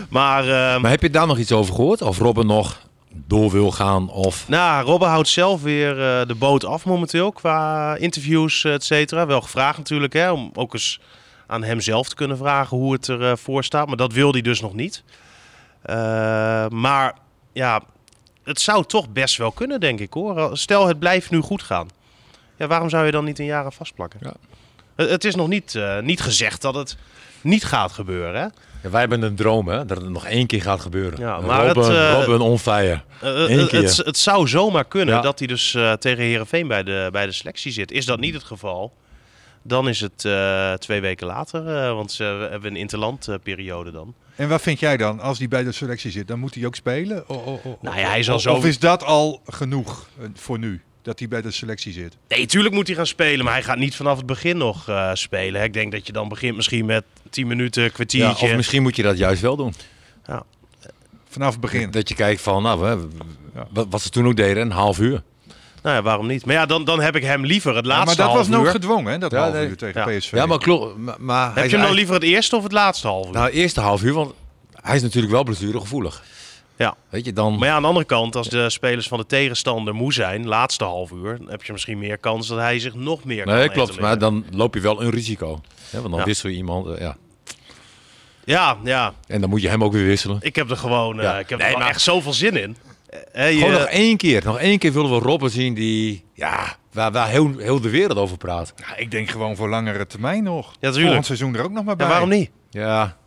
[0.10, 2.01] Maar, eh, Maar heb je daar nog iets over gehoord?
[2.01, 4.10] Of Robben nog door wil gaan?
[4.10, 4.48] Of...
[4.48, 9.25] nou, Robben houdt zelf weer eh, de boot af momenteel qua interviews, et cetera.
[9.25, 11.00] Wel gevraagd natuurlijk, hè, om ook eens
[11.48, 13.88] aan hem zelf te kunnen vragen hoe het ervoor voor staat.
[13.88, 15.03] Maar dat wil hij dus nog niet.
[15.81, 15.96] Eh,
[16.67, 17.13] maar
[17.53, 17.81] ja,
[18.43, 20.58] het zou toch best wel kunnen, denk ik hoor.
[20.58, 21.88] Stel, het blijft nu goed gaan.
[22.58, 24.19] Ja, waarom zou je dan niet een jaar aan vastplakken?
[24.24, 24.34] Ja.
[25.08, 26.98] Het, is nog niet, eh, niet gezegd dat het
[27.41, 28.34] niet gaat gebeuren.
[28.41, 28.48] Hè?
[28.84, 29.86] Ja, wij hebben een droom, hè?
[29.86, 31.20] Dat het nog één keer gaat gebeuren.
[31.20, 33.01] Ja, maar Robben, het, Robben on fire.
[33.22, 33.82] Eén keer.
[33.84, 35.22] het, het zou zomaar kunnen Ja.
[35.22, 37.91] dat hij dus eh, tegen Herenveen bij de, bij de selectie zit.
[37.91, 38.94] Is dat niet het geval?
[39.62, 44.13] Dan is het eh, twee weken later, eh, want ze hebben een interlandperiode dan.
[44.36, 45.20] En wat vind jij dan?
[45.20, 47.24] Als hij bij de selectie zit, dan moet hij ook spelen?
[47.29, 50.82] O- o- o- Nou ja, hij zo- of is dat al genoeg voor nu?
[51.10, 52.18] Dat hij bij de selectie zit?
[52.28, 55.10] Nee, tuurlijk moet hij gaan spelen, maar hij gaat niet vanaf het begin nog eh,
[55.13, 55.63] spelen.
[55.63, 58.46] Ik denk dat je dan begint misschien met 10 minuten, Ja, kwartiertje.
[58.46, 59.74] of misschien moet je dat juist wel doen.
[61.30, 61.92] Vanaf het begin.
[61.92, 62.92] Dat je kijkt van, nou, hè,
[63.56, 63.86] Ja.
[63.89, 65.22] wat, ze toen ook deden, een half uur.
[65.84, 66.46] Nou ja, waarom niet?
[66.46, 68.72] Maar ja, dan, dan heb ik hem liever het Ja, maar laatste dat was nog
[68.72, 69.18] gedwongen, hè?
[69.18, 69.68] Dat Ja, half nee.
[69.68, 70.18] uur tegen Ja.
[70.18, 70.32] PSV.
[70.32, 70.96] Ja, maar klopt.
[71.20, 73.34] Maar, Heb je hem dan liever het eerste of het laatste half uur?
[73.34, 74.34] Nou, eerste half uur, want
[74.82, 76.24] hij is natuurlijk wel blessuregevoelig.
[76.79, 76.95] Ja.
[77.09, 77.58] Weet je, dan...
[77.58, 80.84] Maar ja, aan de andere kant, als de spelers van de tegenstander moe zijn, laatste
[80.84, 83.69] half uur, dan heb je misschien meer kans dat hij zich nog meer kan nee,
[83.69, 83.89] klopt.
[83.89, 84.08] etelen.
[84.08, 85.62] Maar dan loop je wel een risico.
[85.89, 86.25] Hè, want dan Ja.
[86.25, 87.17] wissel je iemand, eh, ja.
[88.43, 89.13] Ja, ja.
[89.27, 90.38] En dan moet je hem ook weer wisselen.
[90.41, 91.39] Ik heb er gewoon eh, Ja.
[91.39, 92.77] ik heb Nee, er maar- echt zoveel zin in.
[93.32, 94.41] Eh, je- Gewoon nog één keer.
[94.45, 96.23] Nog één keer willen we Robben zien die...
[96.34, 98.73] Ja, waar, waar heel, heel de wereld over praat.
[98.75, 100.73] Ja, ik denk gewoon voor langere termijn nog.
[100.80, 101.01] tuurlijk.
[101.04, 102.06] Volgend seizoen er ook nog maar bij.
[102.06, 102.49] ja, waarom niet?
[102.69, 103.17] Ja,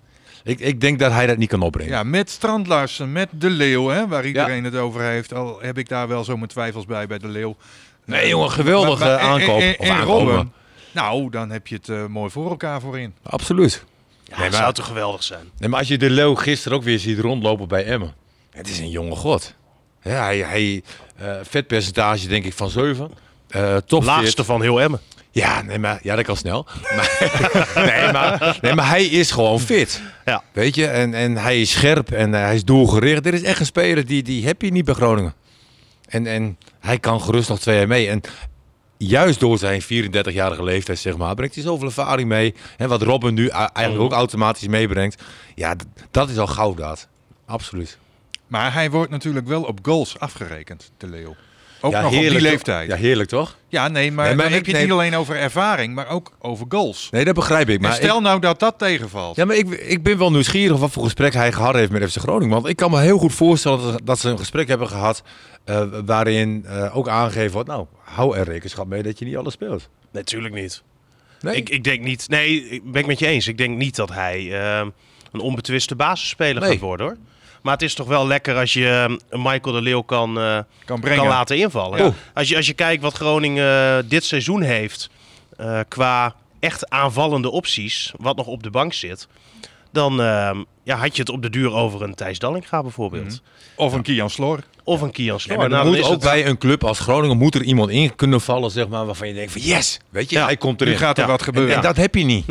[0.44, 1.92] ik, ik denk dat hij dat niet kan opbrengen.
[1.92, 5.35] Ja, met Strandlarsen, met De Leeuw, hè, waar iedereen het over heeft.
[5.35, 7.57] Al heb ik daar wel zo mijn twijfels bij, bij De Leeuw.
[8.05, 9.61] Nee, jongen, geweldige Maar- maar- en- aankoop.
[9.61, 10.02] en- of en.
[10.02, 10.52] Robben,
[10.92, 13.14] nou, dan heb je het eh, mooi voor elkaar voorin.
[13.22, 13.85] Absoluut.
[14.24, 15.50] Ja, Nee, dat maar- zou toch geweldig zijn.
[15.59, 18.14] Nee, maar als je de Leeuw gisteren ook weer ziet rondlopen bij Emmen.
[18.50, 19.55] Het is een jonge god.
[20.02, 20.83] Ja, hij, hij
[21.16, 23.11] eh, vetpercentage denk ik van 7.
[23.48, 25.00] Eh top Laagste van heel Emmen.
[25.33, 26.66] Ja, nee, maar, ja, dat kan snel.
[26.97, 27.18] Maar,
[27.90, 30.03] nee, maar, nee, maar hij is gewoon fit.
[30.25, 30.42] Ja.
[30.53, 33.23] Weet je, en, en hij is scherp en eh, hij is doelgericht.
[33.25, 35.35] Dit is echt een speler die, die heb je niet bij Groningen.
[36.09, 38.09] En, en hij kan gerust nog twee jaar mee.
[38.09, 38.21] En
[38.97, 42.55] juist door zijn 34-jarige leeftijd, zeg maar, brengt hij zoveel ervaring mee.
[42.77, 45.23] En wat Robin nu eigenlijk ook automatisch meebrengt.
[45.55, 45.75] Ja,
[46.11, 47.09] dat is al gouddaad.
[47.47, 47.99] Absoluut.
[48.47, 51.37] Maar hij wordt natuurlijk wel op goals afgerekend, De Leeuw.
[51.85, 52.40] Ook ja, nog op die toch?
[52.40, 52.88] leeftijd.
[52.88, 53.57] Ja, Ja, heerlijk toch?
[53.71, 56.09] nee, maar, Nee, maar dan ik heb je het neem- niet alleen over ervaring, maar
[56.09, 57.09] ook over goals.
[57.11, 57.81] Nee, dat begrijp ik.
[57.81, 59.37] Maar stel ik- nou dat dat tegenvalt.
[59.37, 62.18] Ja, maar ik, ik ben wel nieuwsgierig wat voor gesprek hij gehad heeft met FC
[62.18, 62.55] Groningen.
[62.55, 65.23] Want ik kan me heel goed voorstellen dat, dat ze een gesprek hebben gehad
[65.64, 69.53] eh, waarin eh, ook aangegeven wordt, nou, hou er rekenschap mee dat je niet alles
[69.53, 69.88] speelt.
[70.12, 70.83] Natuurlijk niet.
[71.40, 72.29] Nee, Ik, ik denk niet.
[72.29, 73.47] Nee, ik ben ik met je eens.
[73.49, 74.87] Ik denk niet dat hij eh,
[75.33, 76.71] een onbetwiste basisspeler Nee.
[76.71, 77.16] gaat worden hoor.
[77.62, 80.59] Maar het is toch wel lekker als je eh, een Michael de Leeuw kan, eh,
[80.85, 81.18] kan brengen.
[81.18, 82.05] kan laten invallen.
[82.05, 82.12] Ja.
[82.35, 85.11] Als, je, als je kijkt wat Groningen eh, dit seizoen heeft
[85.57, 89.29] eh, qua echt aanvallende opties, wat nog op de bank zit,
[89.92, 90.51] dan eh,
[90.85, 93.25] ja, had je het op de duur over een Thijs Dallinga bijvoorbeeld.
[93.25, 93.37] Mhm.
[93.77, 94.59] Of een Kian Slor.
[94.85, 96.98] Of een Kian Ja, maar er Nou, dan moet ook het- bij een club als
[96.98, 100.31] Groningen moet er iemand in kunnen vallen, zeg maar, waarvan je denkt van yes, weet
[100.31, 100.98] je, Ja, hij komt Nu erin.
[100.98, 101.31] gaat er Ja.
[101.31, 101.75] wat en, gebeuren.
[101.77, 102.46] en dat heb je niet.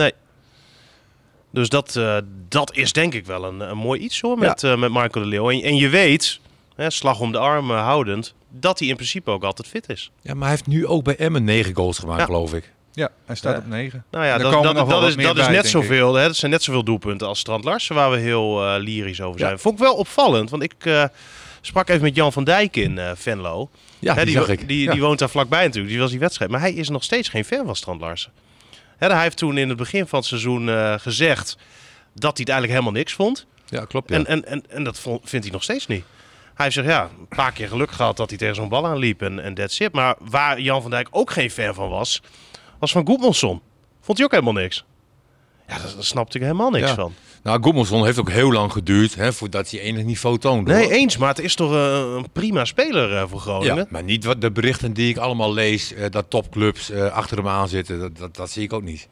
[1.51, 2.17] Dus dat, eh,
[2.49, 5.27] dat is denk ik wel een, een mooi iets hoor met, eh, met Marco de
[5.27, 5.49] Leeuw.
[5.51, 6.39] En, en je weet,
[6.75, 10.11] hè, slag om de arm houdend, dat hij in principe ook altijd fit is.
[10.21, 12.25] Ja, maar hij heeft nu ook bij Emmen negen goals gemaakt, Ja.
[12.25, 12.71] geloof ik.
[12.93, 13.59] Ja, hij staat Ja.
[13.59, 14.03] op 9.
[14.11, 16.13] Nou ja, dat, dat, is, dat is net zoveel.
[16.13, 19.39] Hè, dat zijn net zoveel doelpunten als Strand Larsen, waar we heel eh, lyrisch over
[19.39, 19.51] zijn.
[19.51, 19.57] Ja.
[19.57, 21.03] Vond ik wel opvallend, want ik eh,
[21.61, 23.69] sprak even met Jan van Dijk in eh, Venlo.
[23.99, 24.67] Ja, Hè, die, die, zag ik.
[24.67, 24.91] Die, Ja.
[24.91, 26.51] die woont daar vlakbij natuurlijk, die was die wedstrijd.
[26.51, 28.31] Maar hij is nog steeds geen fan van Strand Larsen.
[29.09, 31.49] Hij heeft toen in het begin van het seizoen eh, gezegd
[32.13, 33.45] dat hij het eigenlijk helemaal niks vond.
[33.65, 34.09] ja, klopt.
[34.09, 34.15] Ja.
[34.15, 36.03] En, en, en, en dat vond- vindt hij nog steeds niet.
[36.53, 39.21] Hij heeft zegt, ja, een paar keer geluk gehad dat hij tegen zo'n bal aanliep
[39.21, 39.93] en, en that's it.
[39.93, 42.21] Maar waar Jan van Dijk ook geen fan van was,
[42.79, 43.61] was van Goedmanson.
[44.01, 44.85] Vond hij ook helemaal niks.
[45.67, 46.95] Ja, daar, daar snapte ik helemaal niks Ja.
[46.95, 47.13] van.
[47.43, 50.71] Nou, Goedmanson heeft ook heel lang geduurd hè, voordat hij enig niveau toonde.
[50.73, 50.91] Nee, hoor.
[50.91, 51.77] eens, maar het is toch een,
[52.17, 53.75] een prima speler eh, voor Groningen.
[53.75, 57.37] Ja, maar niet wat de berichten die ik allemaal lees, eh, dat topclubs eh, achter
[57.37, 57.99] hem aan zitten.
[57.99, 59.07] Dat, dat, dat zie ik ook niet.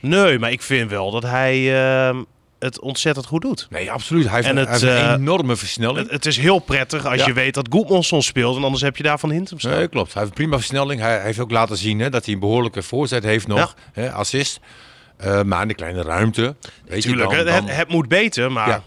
[0.00, 2.22] Nee, maar ik vind wel dat hij ehm,
[2.58, 3.66] het ontzettend goed doet.
[3.70, 4.24] Nee, absoluut.
[4.26, 5.98] Hij heeft, En een- het, hij heeft een eh, enorme versnelling.
[5.98, 7.26] Het, het is heel prettig als Ja.
[7.26, 9.72] je weet dat Goedmanson speelt en anders heb je daar Van Hintem staan.
[9.72, 10.12] Nee, klopt.
[10.12, 11.00] Hij heeft een prima versnelling.
[11.00, 13.74] Hij heeft ook laten zien hè, dat hij een behoorlijke voorzet heeft nog.
[13.92, 14.60] Hè, assist.
[15.20, 16.56] Eh, maar in de kleine ruimte.
[16.86, 18.68] Weet je, Tuurlijk, dan- het, dan- het, het moet beter, maar...
[18.68, 18.82] Ja.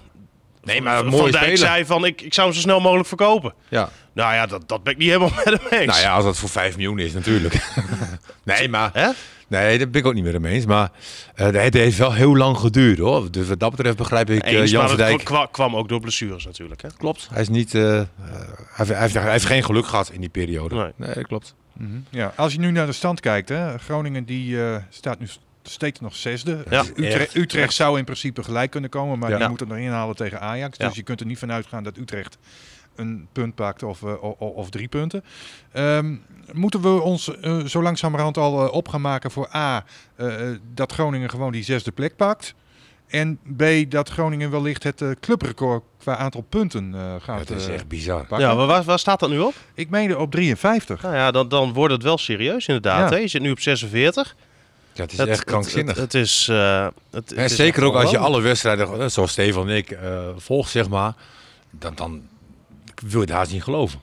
[0.64, 1.58] Nee, maar Van mooi Dijk spelen.
[1.58, 3.54] zei van, ik, ik zou hem zo snel mogelijk verkopen.
[3.70, 3.90] Ja.
[4.14, 5.86] Nou ja, dat, dat ben ik niet helemaal met hem eens.
[5.86, 7.56] Nou ja, als dat voor 5 miljoen is natuurlijk.
[8.44, 8.90] nee, maar...
[8.94, 9.10] Hè?
[9.48, 10.66] Nee, dat ben ik ook niet meer mee eens.
[10.66, 10.90] Maar
[11.36, 13.32] eh, het heeft wel heel lang geduurd hoor.
[13.32, 15.24] Dus wat dat betreft begrijp ik Eens, Jan Verdijk.
[15.24, 16.82] kwa- kwam ook door blessures natuurlijk.
[16.82, 16.88] Hè?
[16.98, 17.28] Klopt.
[17.32, 17.72] Hij is niet...
[17.72, 18.08] hij,
[18.74, 20.76] heeft, hij, geen geluk gehad in die periode.
[20.76, 20.92] Nee.
[20.96, 21.56] Nee, dat klopt.
[21.74, 21.90] Mhm.
[22.10, 25.28] Ja, als je nu naar de stand kijkt, hè, Groningen die eh, staat nu
[25.64, 26.64] st- steeds nog zesde.
[26.70, 26.80] Ja.
[26.96, 27.36] Utrecht, Echt.
[27.36, 29.38] Utrecht zou in principe gelijk kunnen komen, maar Ja.
[29.38, 30.78] die moeten er inhalen tegen Ajax.
[30.78, 30.88] Ja.
[30.88, 32.38] Dus je kunt er niet van uitgaan dat Utrecht
[32.96, 35.24] een punt pakt of, eh, of drie punten.
[35.72, 36.16] Ehm,
[36.52, 39.84] moeten we ons eh, zo langzamerhand al eh, op gaan maken voor A,
[40.74, 42.54] dat Groningen gewoon die zesde plek pakt.
[43.08, 47.68] En B, dat Groningen wellicht het eh, clubrecord qua aantal punten eh, gaat Het is
[47.68, 48.26] echt bizar.
[48.26, 48.48] pakken.
[48.48, 49.54] Ja, maar waar, waar staat dat nu op?
[49.74, 51.02] Ik meende op 53.
[51.02, 53.10] Nou ja, dan, dan wordt het wel serieus inderdaad.
[53.10, 53.16] Ja.
[53.16, 53.22] Hè?
[53.22, 54.36] Je zit nu op 46.
[54.94, 55.96] Ja, het is Het- echt krankzinnig.
[55.96, 56.48] Het, het, het is...
[56.50, 59.92] eh, het, En is zeker ook als je alle wedstrijden, eh, zoals Stefan en ik,
[59.92, 61.14] eh, volgt, zeg maar.
[61.72, 62.22] Dan, dan
[63.02, 64.00] wil je het haast niet geloven.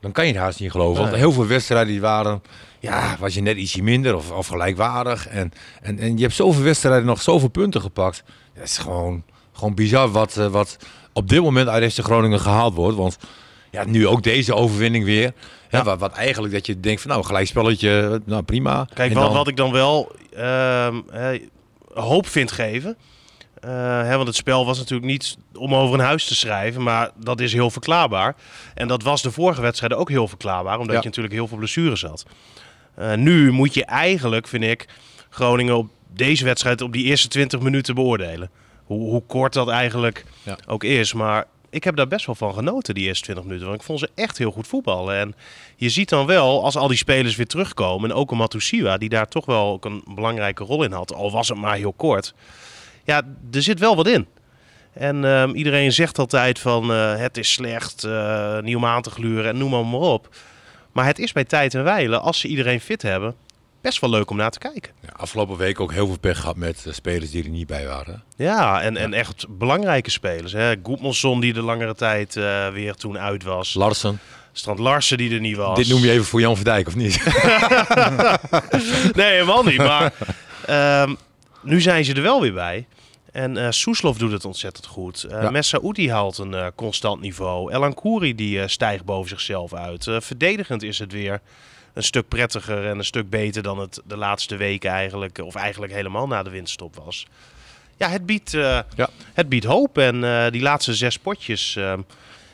[0.00, 1.02] Dan kan je het haast niet geloven.
[1.02, 2.42] Want heel veel wedstrijden die waren,
[2.78, 5.26] ja, was je net ietsje minder of, of gelijkwaardig.
[5.28, 8.22] En, en, en je hebt zoveel wedstrijden nog zoveel punten gepakt.
[8.52, 10.76] Het is gewoon, gewoon bizar wat, wat
[11.12, 12.96] op dit moment uit FC Groningen gehaald wordt.
[12.96, 13.18] Want
[13.70, 15.32] ja, nu ook deze overwinning weer.
[15.70, 15.84] Ja.
[15.84, 18.86] Wat, wat eigenlijk dat je denkt van nou, gelijk spelletje, nou prima.
[18.94, 21.00] Kijk, wat, ik dan wel ehm,
[21.94, 22.96] hoop vind geven.
[23.60, 23.70] eh,
[24.02, 27.40] hè, want het spel was natuurlijk niet om over een huis te schrijven, maar dat
[27.40, 28.36] is heel verklaarbaar.
[28.74, 31.00] En dat was de vorige wedstrijden ook heel verklaarbaar, omdat Ja.
[31.00, 32.24] je natuurlijk heel veel blessures had.
[32.94, 34.88] Eh, nu moet je eigenlijk, vind ik,
[35.30, 38.50] Groningen op deze wedstrijd op die eerste 20 minuten beoordelen.
[38.84, 40.56] Hoe, hoe kort dat eigenlijk Ja.
[40.66, 41.12] ook is.
[41.12, 43.66] Maar ik heb daar best wel van genoten, die eerste 20 minuten.
[43.68, 45.16] Want ik vond ze echt heel goed voetballen.
[45.16, 45.34] En
[45.76, 48.10] je ziet dan wel, als al die spelers weer terugkomen...
[48.10, 51.14] en ook een Matusiwa, die daar toch wel ook een belangrijke rol in had...
[51.14, 52.34] al was het maar heel kort.
[53.04, 54.26] Ja, er zit wel wat in.
[54.92, 59.50] En ehm, iedereen zegt altijd van eh, het is slecht, eh nieuw aan te gluren
[59.50, 60.28] en noem maar, maar op.
[60.92, 63.34] Maar het is bij tijd en wijle, als ze iedereen fit hebben,
[63.80, 64.92] best wel leuk om naar te kijken.
[65.00, 67.86] Ja, afgelopen week ook heel veel pech gehad met eh, spelers die er niet bij
[67.86, 68.22] waren.
[68.36, 70.52] Ja, en, en echt belangrijke spelers.
[70.52, 70.74] Hè?
[70.82, 73.74] Goedmanson die de langere tijd eh, weer toen uit was.
[73.74, 74.20] Larsen.
[74.52, 75.76] Strand Larsen die er niet was.
[75.78, 77.22] Dit noem je even voor Jan Verdijk, of niet?
[79.14, 79.76] Nee, helemaal niet.
[79.76, 80.12] Maar
[80.66, 81.14] ehm,
[81.62, 82.86] nu zijn ze er wel weer bij.
[83.32, 85.24] En eh Soeslof doet het ontzettend goed.
[85.24, 85.50] Eh Ja.
[85.50, 87.72] Messaoudi haalt een eh, constant niveau.
[87.72, 90.06] Elan Kouri die stijgt boven zichzelf uit.
[90.18, 91.40] Verdedigend is het weer
[92.00, 95.92] een stuk prettiger en een stuk beter dan het de laatste weken eigenlijk, of eigenlijk
[95.92, 97.26] helemaal na de winterstop was.
[97.96, 99.08] Ja, het biedt, eh, Ja.
[99.32, 99.98] het biedt hoop.
[99.98, 101.92] En eh, die laatste zes potjes, eh,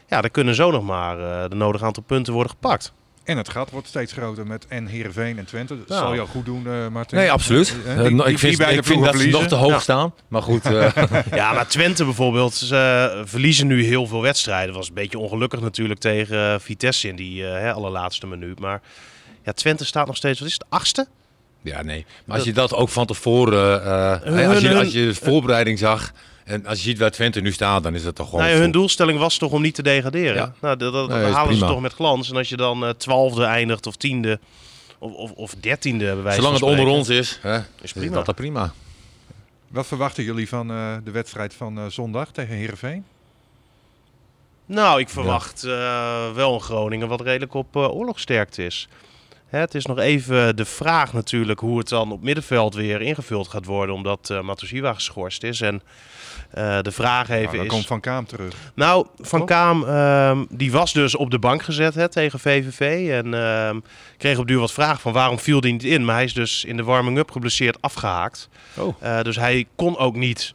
[0.08, 2.92] ja, daar kunnen zo nog maar eh, de nodige aantal punten worden gepakt.
[3.24, 5.78] En het gat wordt steeds groter met en Heerenveen en Twente.
[5.78, 6.00] Dat Nou.
[6.00, 7.18] zal jou goed doen, eh Martin.
[7.18, 7.66] Nee, absoluut.
[7.84, 9.78] Die- die ik vind, ik vind dat ze nog te hoog Ja.
[9.78, 10.14] staan.
[10.28, 10.96] Maar goed, eh,
[11.40, 14.74] Ja, maar Twente bijvoorbeeld, ze verliezen nu heel veel wedstrijden.
[14.74, 18.60] Was een beetje ongelukkig natuurlijk tegen Vitesse in die hè, allerlaatste minuut.
[18.60, 18.80] Maar
[19.46, 21.06] ja, Twente staat nog steeds, wat is het, achtste?
[21.62, 22.06] ja, nee.
[22.24, 25.14] Maar als je dat ook van tevoren, eh, Hun- als, je, hun- als je de
[25.14, 26.12] voorbereiding zag
[26.44, 28.40] en als je ziet waar Twente nu staat, dan is dat toch gewoon...
[28.44, 30.34] Nou ja, hun doelstelling was toch om niet te degraderen.
[30.34, 30.54] Ja.
[30.60, 32.30] Nou, dat, dat Nee, is halen ze toch met glans.
[32.30, 34.38] En als je dan eh, twaalfde eindigt of tiende
[34.98, 38.14] of, of, of dertiende bij wijze Zolang het onder ons is, hè, is prima.
[38.14, 38.72] dat, dat prima.
[39.68, 43.04] Wat verwachten jullie van eh, de wedstrijd van eh, zondag tegen Heerenveen?
[44.66, 48.88] Nou, ik verwacht eh, wel een Groningen wat redelijk op oorlogsterkte is.
[49.46, 53.48] Hè, het is nog even de vraag natuurlijk hoe het dan op middenveld weer ingevuld
[53.48, 53.94] gaat worden.
[53.94, 55.60] Omdat eh Matusiwa geschorst is.
[55.60, 55.82] En
[56.50, 57.72] eh, de vraag even Nou, dan is...
[57.72, 58.54] komt Van Kaam terug.
[58.74, 59.48] Nou, Van Toch?
[59.48, 63.10] Kaam ehm, die was dus op de bank gezet hè, tegen VVV.
[63.10, 63.80] En ehm,
[64.16, 66.04] kreeg op duur wat vragen van waarom viel hij niet in.
[66.04, 68.48] Maar hij is dus in de warming-up geblesseerd afgehaakt.
[68.76, 68.94] Oh.
[69.00, 70.54] Eh, dus hij kon ook niet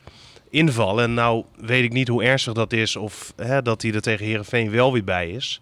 [0.50, 1.04] invallen.
[1.04, 2.96] En nou weet ik niet hoe ernstig dat is.
[2.96, 5.62] Of hè, dat hij er tegen Herenveen wel weer bij is.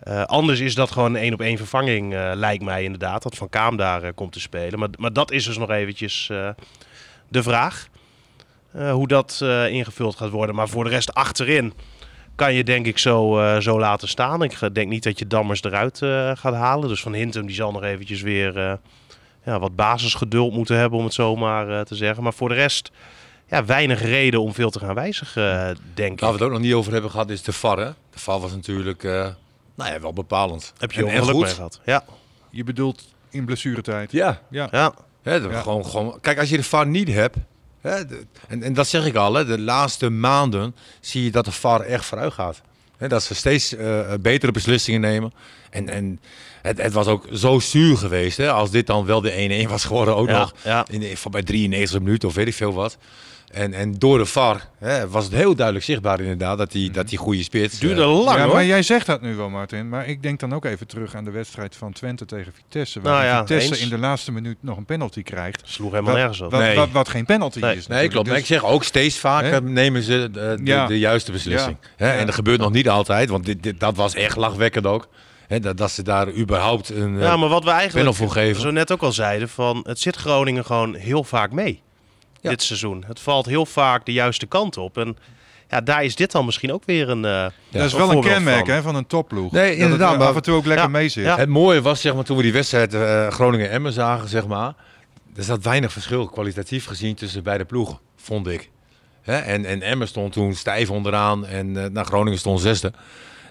[0.00, 3.22] Eh, anders is dat gewoon een één op één vervanging, eh, lijkt mij inderdaad.
[3.22, 4.78] Dat Van Kaam daar eh, komt te spelen.
[4.78, 6.26] Maar, maar dat is dus nog eventjes
[7.28, 7.88] de vraag.
[8.72, 10.54] hoe dat ingevuld gaat worden.
[10.54, 11.72] Maar voor de rest achterin
[12.34, 14.42] kan je denk ik zo, zo laten staan.
[14.42, 15.98] Ik denk niet dat je Dammers eruit
[16.38, 16.88] gaat halen.
[16.88, 18.78] Dus Van Hintem die zal nog eventjes weer
[19.48, 22.22] ja, wat basisgeduld moeten hebben, om het zo maar eh, te zeggen.
[22.22, 22.90] Maar voor de rest,
[23.46, 26.20] ja, weinig reden om veel te gaan wijzigen, denk ik.
[26.20, 27.78] Waar we het ook nog niet over hebben gehad is de VAR.
[27.78, 27.90] Hè?
[28.10, 29.02] De VAR was natuurlijk
[29.78, 30.72] nou ja, wel bepalend.
[30.78, 31.44] Heb je ongeluk goed.
[31.44, 31.80] mee gehad?
[31.84, 32.04] Ja,
[32.50, 34.12] Je bedoelt in blessuretijd.
[34.12, 34.68] Ja, Ja.
[34.70, 34.94] ja.
[35.62, 37.36] Gewoon, gewoon, kijk, als je de VAR niet hebt,
[37.82, 41.52] de- en, en dat zeg ik al, hè, de laatste maanden zie je dat de
[41.52, 42.60] VAR echt vooruit gaat.
[42.96, 45.32] Hè, dat ze steeds eh, betere beslissingen nemen.
[45.70, 46.20] En, en
[46.62, 49.84] het, het was ook zo zuur geweest, hè, als dit dan wel de 1-1 was
[49.84, 50.86] geworden, ook Ja, nog ja.
[50.90, 52.98] in de, van bij 93 minuten of weet ik veel wat.
[53.48, 57.08] En, en door de VAR hè, was het heel duidelijk zichtbaar inderdaad dat die, dat
[57.08, 57.78] die goede spits...
[57.78, 58.54] Duurde eh, lang ja, hoor.
[58.54, 59.88] maar jij zegt dat nu wel, Martin.
[59.88, 63.00] Maar ik denk dan ook even terug aan de wedstrijd van Twente tegen Vitesse.
[63.00, 63.80] Waar Nou ja, Vitesse eens.
[63.82, 65.62] in de laatste minuut nog een penalty krijgt.
[65.64, 66.50] Sloeg helemaal Wat, nergens op.
[66.50, 66.76] wat, Nee.
[66.76, 67.76] wat, wat geen penalty Nee.
[67.76, 67.86] is.
[67.86, 68.28] Nee, klopt.
[68.28, 69.60] Maar ik zeg ook steeds vaker Hè?
[69.60, 70.86] nemen ze de, de, Ja.
[70.86, 71.76] de juiste beslissing.
[71.96, 72.12] Hè?
[72.12, 72.18] Ja.
[72.18, 75.08] En dat gebeurt nog niet altijd, want dit, dit, dat was echt lachwekkend ook.
[75.46, 75.60] Hè?
[75.60, 77.18] Dat, dat ze daar überhaupt een...
[77.18, 78.60] Ja, eh, maar wat we eigenlijk voor geven.
[78.62, 81.82] zo net ook al zeiden, van het zit Groningen gewoon heel vaak mee
[82.40, 82.50] Ja.
[82.50, 83.04] dit seizoen.
[83.06, 84.98] Het valt heel vaak de juiste kant op.
[84.98, 85.16] En
[85.68, 87.24] ja, daar is dit dan misschien ook weer een.
[87.24, 88.74] eh, dat is wel een kenmerk van.
[88.74, 89.52] hè, van een topploeg.
[89.52, 91.24] Nee, Dat het inderdaad, er maar- af en toe ook lekker Ja, mee zit.
[91.24, 91.36] ja.
[91.36, 94.74] Het mooie was, zeg maar, toen we die wedstrijd eh, Groningen-Emmen zagen, zeg maar...
[95.36, 98.70] Er zat weinig verschil kwalitatief gezien tussen beide ploegen, vond ik.
[99.22, 99.36] Hè?
[99.38, 102.92] En, en Emmen stond toen stijf onderaan en eh nou, Groningen stond zesde.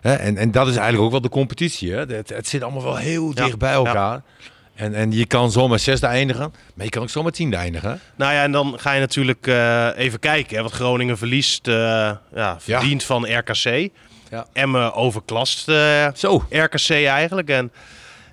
[0.02, 0.13] Hè?
[0.13, 1.91] En, en dat is eigenlijk ook wel de competitie.
[1.91, 1.97] Hè?
[2.00, 4.21] Het, het zit allemaal wel heel Ja, dicht bij elkaar.
[4.77, 7.99] En, en je kan zomaar zesde eindigen, maar je kan ook zomaar tiende eindigen.
[8.15, 10.55] Nou ja, en dan ga je natuurlijk eh, even kijken.
[10.55, 13.89] Hè, want Groningen verliest eh ja, verdient van RKC.
[14.29, 14.45] Ja.
[14.53, 16.45] Emmen overklast eh, Zo.
[16.49, 17.49] RKC eigenlijk.
[17.49, 17.71] En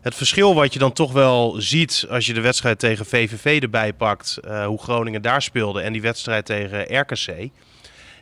[0.00, 3.92] het verschil wat je dan toch wel ziet als je de wedstrijd tegen VVV erbij
[3.92, 7.48] pakt, hoe Groningen daar speelde en die wedstrijd tegen RKC.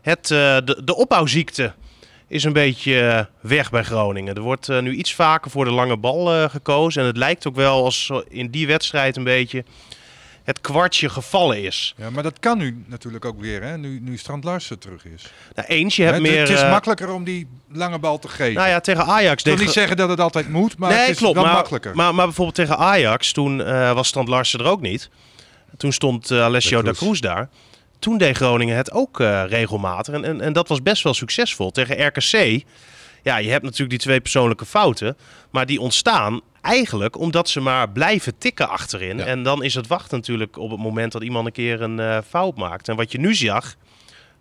[0.02, 1.72] Het, de, de opbouwziekte
[2.32, 4.34] is een beetje eh, weg bij Groningen.
[4.34, 7.00] Er wordt eh, nu iets vaker voor de lange bal eh, gekozen.
[7.00, 9.64] En het lijkt ook wel als in die wedstrijd een beetje
[10.44, 11.94] het kwartje gevallen is.
[11.96, 15.32] Ja, maar dat kan nu natuurlijk ook weer, hè, nu, nu Strand Larsen terug is.
[15.54, 16.40] Nou, eens, je hebt meer...
[16.40, 18.54] het is makkelijker om die lange bal te geven.
[18.54, 19.42] Nou ja, tegen Ajax...
[19.42, 21.34] ik wil niet zeggen dat het altijd moet, maar nee, het is klopt.
[21.34, 21.94] wel Maar, makkelijker.
[21.94, 25.10] maar, maar bijvoorbeeld tegen Ajax, toen eh, was Strand Larsen er ook niet.
[25.76, 26.92] Toen stond Alessio Da.
[26.92, 27.48] Cruz daar.
[28.02, 30.14] Toen deed Groningen het ook eh, regelmatig.
[30.14, 31.70] En, en, en dat was best wel succesvol.
[31.70, 32.62] Tegen RKC,
[33.22, 35.16] ja, je hebt natuurlijk die twee persoonlijke fouten.
[35.50, 39.16] Maar die ontstaan eigenlijk omdat ze maar blijven tikken achterin.
[39.16, 39.24] Ja.
[39.24, 42.18] En dan is het wachten natuurlijk op het moment dat iemand een keer een eh,
[42.28, 42.88] fout maakt.
[42.88, 43.74] En wat je nu zag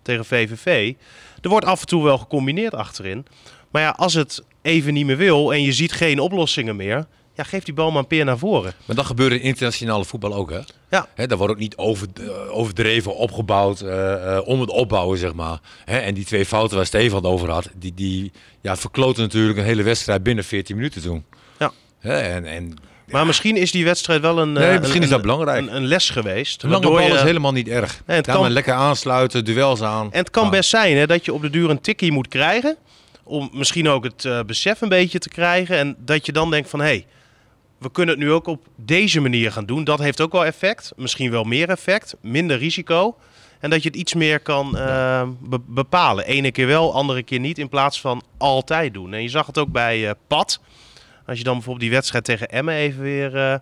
[0.02, 0.94] tegen VVV,
[1.42, 3.26] er wordt af en toe wel gecombineerd achterin.
[3.72, 7.44] Maar ja, als het even niet meer wil en je ziet geen oplossingen meer, ja,
[7.44, 8.74] geef die bal maar een peer naar voren.
[8.86, 10.60] Maar dat gebeurt in internationale voetbal ook, hè?
[10.90, 11.08] Ja.
[11.16, 15.34] Hè, daar wordt ook niet over, eh, overdreven opgebouwd eh, eh, om het opbouwen, zeg
[15.34, 15.60] maar.
[15.86, 19.58] Hè, en die twee fouten waar Stefan het over had, die, die ja, verkloten natuurlijk
[19.58, 21.26] een hele wedstrijd binnen 14 minuten toen.
[21.60, 21.72] Ja.
[22.00, 22.74] Hè, en, en
[23.08, 25.58] Maar misschien is die wedstrijd wel een, Nee, misschien een- is dat belangrijk.
[25.68, 26.64] Een, een les geweest.
[26.64, 28.02] lange bal je- is helemaal niet erg.
[28.06, 30.12] Nee, het ja, kan- maar lekker aansluiten, duels aan.
[30.12, 32.78] En het kan best zijn hè, dat je op de duur een tikkie moet krijgen.
[33.24, 35.78] Om misschien ook het besef een beetje te krijgen.
[35.78, 37.06] En dat je dan denkt van hé, hey,
[37.82, 39.84] we kunnen het nu ook op deze manier gaan doen.
[39.84, 40.92] Dat heeft ook wel effect.
[40.96, 42.16] Misschien wel meer effect.
[42.22, 43.18] Minder risico.
[43.60, 46.26] En dat je het iets meer kan eh, be- bepalen.
[46.26, 47.58] Ene keer wel, andere keer niet.
[47.58, 49.14] In plaats van altijd doen.
[49.14, 50.60] En je zag het ook bij eh Pat.
[51.26, 53.56] Als je dan bijvoorbeeld die wedstrijd tegen Emmen even weer eh,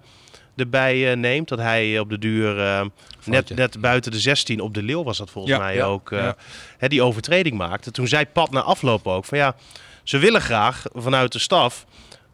[0.56, 1.48] erbij neemt.
[1.48, 2.56] Dat hij op de duur
[3.26, 6.10] net, net buiten de 16 op de leeuw was dat volgens Ja, mij ja, ook.
[6.10, 6.36] ja.
[6.78, 7.92] hè, die overtreding maakte.
[7.92, 9.56] Toen zei Pat na afloop ook van ja,
[10.04, 11.86] ze willen graag vanuit de staf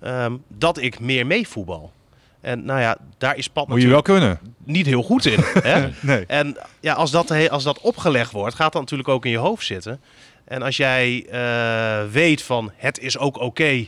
[0.05, 1.91] ehm, dat ik meer meevoetbal.
[2.41, 4.55] En nou ja, daar is Pat Moet je wel natuurlijk kunnen.
[4.63, 5.39] niet heel goed in.
[5.43, 5.89] hè?
[6.01, 6.25] Nee.
[6.25, 9.65] En ja, als dat, als dat opgelegd wordt, gaat dat natuurlijk ook in je hoofd
[9.65, 10.01] zitten.
[10.45, 13.87] En als jij eh, weet van het is ook oké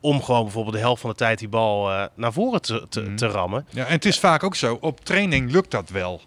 [0.00, 3.00] om gewoon bijvoorbeeld de helft van de tijd die bal eh, naar voren te, te,
[3.00, 3.16] Mhm.
[3.16, 3.66] te rammen.
[3.70, 6.20] Ja, en het is vaak ook zo, op training lukt dat wel.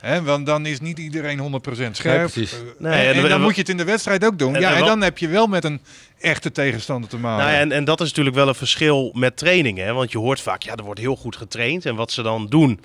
[0.00, 2.34] Hè, want dan is niet iedereen 100% scherp.
[2.36, 2.44] Nee.
[2.44, 4.54] Eh, Nee, en, en en we- dan moet je het in de wedstrijd ook doen.
[4.54, 5.80] En- ja, en dan heb je wel met een
[6.20, 7.44] echte tegenstander te maken.
[7.44, 9.84] Nou ja, en, en dat is natuurlijk wel een verschil met trainingen.
[9.86, 9.92] Hè?
[9.92, 11.86] Want je hoort vaak, ja, er wordt heel goed getraind.
[11.86, 12.80] En wat ze dan doen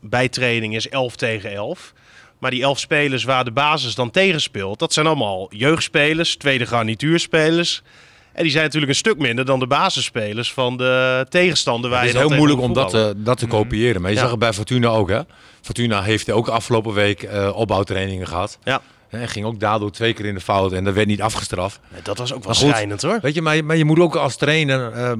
[0.00, 1.92] bij training is 11 tegen 11.
[2.38, 6.66] Maar die 11 spelers waar de basis dan tegen speelt, dat zijn allemaal jeugdspelers, tweede
[6.66, 7.82] garnituurspelers.
[8.32, 11.90] En die zijn natuurlijk een stuk minder dan de basisspelers van de tegenstander.
[11.90, 14.00] Waar Het is je heel moeilijk om moet dat, eh, dat te kopiëren.
[14.00, 14.22] Maar je Ja.
[14.22, 15.20] zag het bij Fortuna ook, hè?
[15.60, 18.58] Fortuna heeft ook afgelopen week eh, opbouwtrainingen gehad.
[18.64, 18.80] Ja.
[19.08, 21.80] En ging ook daardoor twee keer in de fout en dat werd niet afgestraft.
[21.92, 23.18] Nee, Dat was ook wel schrijnend hoor.
[23.22, 25.12] Weet je, maar, je- maar je moet ook als trainer, eh,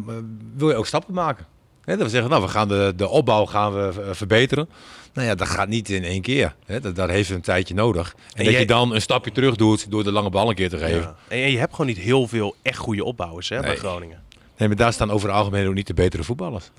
[0.56, 1.46] wil je ook stappen maken.
[1.84, 4.68] Dat we zeggen, nou, we gaan de, de opbouw gaan we eh, verbeteren.
[5.14, 6.54] Nou ja, dat gaat niet in één keer.
[6.66, 6.80] Hè.
[6.80, 8.14] Dat, daar heeft een tijdje nodig.
[8.14, 10.54] En, En dat jij- je dan een stapje terug doet door de lange bal een
[10.54, 11.00] keer te geven.
[11.00, 11.16] Ja.
[11.28, 13.78] En je hebt gewoon niet heel veel echt goede opbouwers hè, bij Nee.
[13.78, 14.22] Groningen.
[14.56, 16.70] Nee, maar daar staan over het algemeen ook niet de betere voetballers.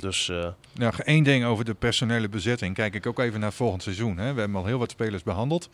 [0.00, 2.74] Dus eh, Nou, één ding over de personele bezetting.
[2.74, 4.16] Kijk ik ook even naar volgend seizoen.
[4.18, 4.32] Hè.
[4.32, 5.68] We hebben al heel wat spelers behandeld.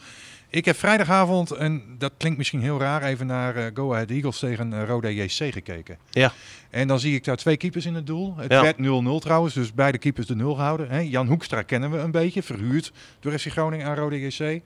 [0.50, 4.38] Ik heb vrijdagavond, en dat klinkt misschien heel raar, even naar eh, Go Ahead Eagles
[4.38, 5.98] tegen uh, Roda JC gekeken.
[6.10, 6.32] Ja.
[6.70, 8.34] En dan zie ik daar twee keepers in het doel.
[8.36, 8.62] Het Ja.
[8.62, 11.08] werd 0-0 trouwens, dus beide keepers de 0 houden.
[11.08, 14.60] Jan Hoekstra kennen we een beetje, verhuurd door FC Groningen aan Roda JC.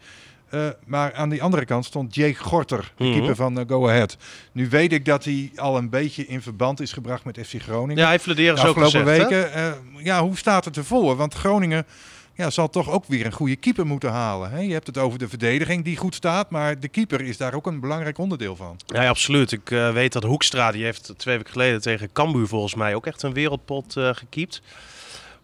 [0.48, 3.12] Eh, maar aan die andere kant stond Jake Gorter, de Mhm.
[3.12, 4.16] keeper van eh, Go Ahead.
[4.52, 8.02] Nu weet ik dat hij al een beetje in verband is gebracht met FC Groningen
[8.02, 9.52] ja, hij Flederis de ook afgelopen gezegd, weken.
[9.52, 9.72] eh,
[10.04, 11.16] ja, hoe staat het ervoor?
[11.16, 11.86] Want Groningen
[12.34, 14.50] ja, zal toch ook weer een goede keeper moeten halen.
[14.50, 14.58] Hè?
[14.58, 17.66] Je hebt het over de verdediging die goed staat, maar de keeper is daar ook
[17.66, 18.76] een belangrijk onderdeel van.
[18.86, 19.52] Ja, absoluut.
[19.52, 23.06] Ik eh, weet dat Hoekstra, die heeft twee weken geleden tegen Cambuur volgens mij ook
[23.06, 24.62] echt een wereldpot eh gekiept.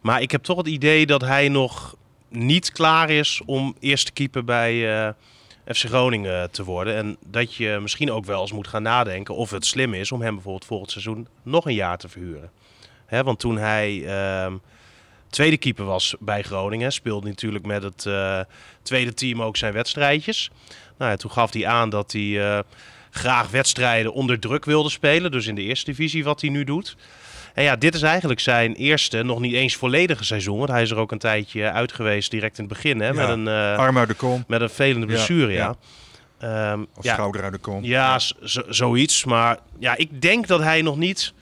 [0.01, 1.97] Maar ik heb toch het idee dat hij nog
[2.29, 5.13] niet klaar is om eerste keeper bij eh,
[5.75, 6.97] FC Groningen te worden.
[6.97, 10.23] En dat je misschien ook wel eens moet gaan nadenken of het slim is om
[10.23, 12.51] hem bijvoorbeeld volgend seizoen nog een jaar te verhuren.
[13.09, 14.55] Want toen hij ehm,
[15.31, 18.41] tweede keeper was bij Groningen, speelde natuurlijk met het eh,
[18.83, 20.51] tweede team ook zijn wedstrijdjes.
[20.99, 22.59] Nou ja, toen gaf hij aan dat hij eh,
[23.11, 25.31] graag wedstrijden onder druk wilde spelen.
[25.31, 26.97] Dus in de eerste divisie wat hij nu doet.
[27.55, 30.59] En ja, dit is eigenlijk zijn eerste, nog niet eens volledige seizoen.
[30.59, 33.01] Want hij is er ook een tijdje uit geweest, direct in het begin.
[33.01, 35.77] Hè, Ja, met, een, eh, Arm uit de kom met een velende blessure, ja.
[36.39, 36.73] ja.
[36.73, 37.85] Ehm, of schouder uit de kom.
[37.85, 38.19] ja,
[38.69, 39.25] zoiets.
[39.25, 41.33] Maar ja, ik denk dat hij nog niet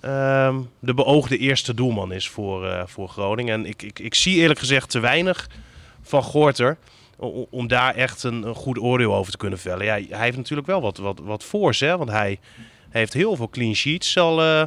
[0.00, 3.54] ehm, de beoogde eerste doelman is voor, eh, voor Groningen.
[3.54, 5.48] En ik, ik, ik zie eerlijk gezegd te weinig
[6.02, 6.76] van Gorter
[7.18, 9.84] o- om daar echt een, een goed oordeel over te kunnen vellen.
[9.84, 11.96] Ja, hij heeft natuurlijk wel wat, wat, wat voor's, hè.
[11.96, 12.38] Want hij
[12.88, 14.62] heeft heel veel clean sheets al eh,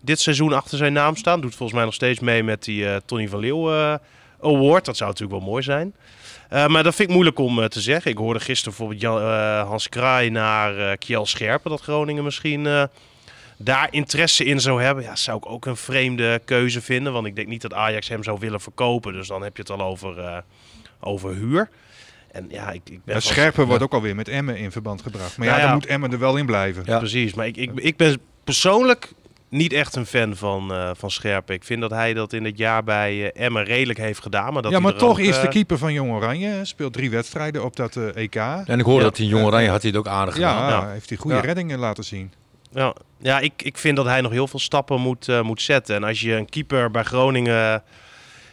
[0.00, 1.40] dit seizoen achter zijn naam staan.
[1.40, 3.94] Doet volgens mij nog steeds mee met die eh, Tony van Leeuw eh,
[4.40, 4.84] Award.
[4.84, 5.94] Dat zou natuurlijk wel mooi zijn.
[6.50, 8.10] Maar dat vind ik moeilijk om te zeggen.
[8.10, 9.22] Ik hoorde gisteren bijvoorbeeld Jan,
[9.66, 12.88] Hans Kraai naar Kjell Scherpen dat Groningen misschien
[13.56, 15.04] daar interesse in zou hebben.
[15.04, 17.12] Ja, zou ik ook een vreemde keuze vinden.
[17.12, 19.12] Want ik denk niet dat Ajax hem zou willen verkopen.
[19.12, 20.36] Dus dan heb je het al over, eh,
[21.00, 21.68] over huur.
[22.32, 25.36] En ja, ik, ik ben Ja, Scherpen wordt ook alweer met Emmen in verband gebracht.
[25.38, 25.70] Maar ja, Nou ja.
[25.70, 26.82] dan moet Emmen er wel in blijven.
[26.86, 26.98] Ja.
[26.98, 29.12] Precies, maar ik, ik, ik ben persoonlijk
[29.48, 31.54] niet echt een fan van, eh, van Scherpen.
[31.54, 34.52] Ik vind dat hij dat in het jaar bij eh, Emmen redelijk heeft gedaan.
[34.52, 36.48] Maar, dat ja, maar toch ook, is de keeper van Jong Oranje.
[36.48, 38.34] hè, Speelt drie wedstrijden op dat eh, EK.
[38.34, 39.08] En ik hoorde Ja.
[39.08, 40.70] dat hij in Jong Oranje had hij het ook aardig gedaan.
[40.70, 40.88] Ja.
[40.90, 41.42] heeft hij goede Ja.
[41.42, 42.32] reddingen laten zien.
[42.72, 45.94] Ja, ja ik, ik vind dat hij nog heel veel stappen moet, eh, moet zetten.
[45.96, 47.82] En als je een keeper bij Groningen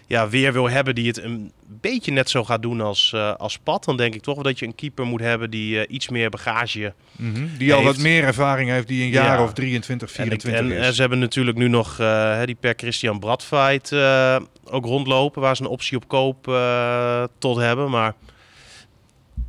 [0.08, 3.58] ja, weer wil hebben die het een beetje net zo gaat doen als, eh, als
[3.58, 6.10] Pat, dan denk ik toch wel dat je een keeper moet hebben die eh, iets
[6.10, 7.46] meer bagage Mhm.
[7.58, 9.44] Die al wat meer ervaring heeft, die een jaar Ja.
[9.44, 10.96] of 23, En, ik- 24 en, eh, is.
[10.96, 15.62] ze hebben natuurlijk nu nog eh, die per Christian Bradfight eh, ook rondlopen, waar ze
[15.64, 17.90] een optie op koop eh, tot hebben.
[17.90, 18.14] Maar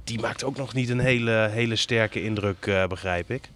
[0.05, 3.51] die maakt ook nog niet een hele, hele sterke indruk, eh, begrijp ik.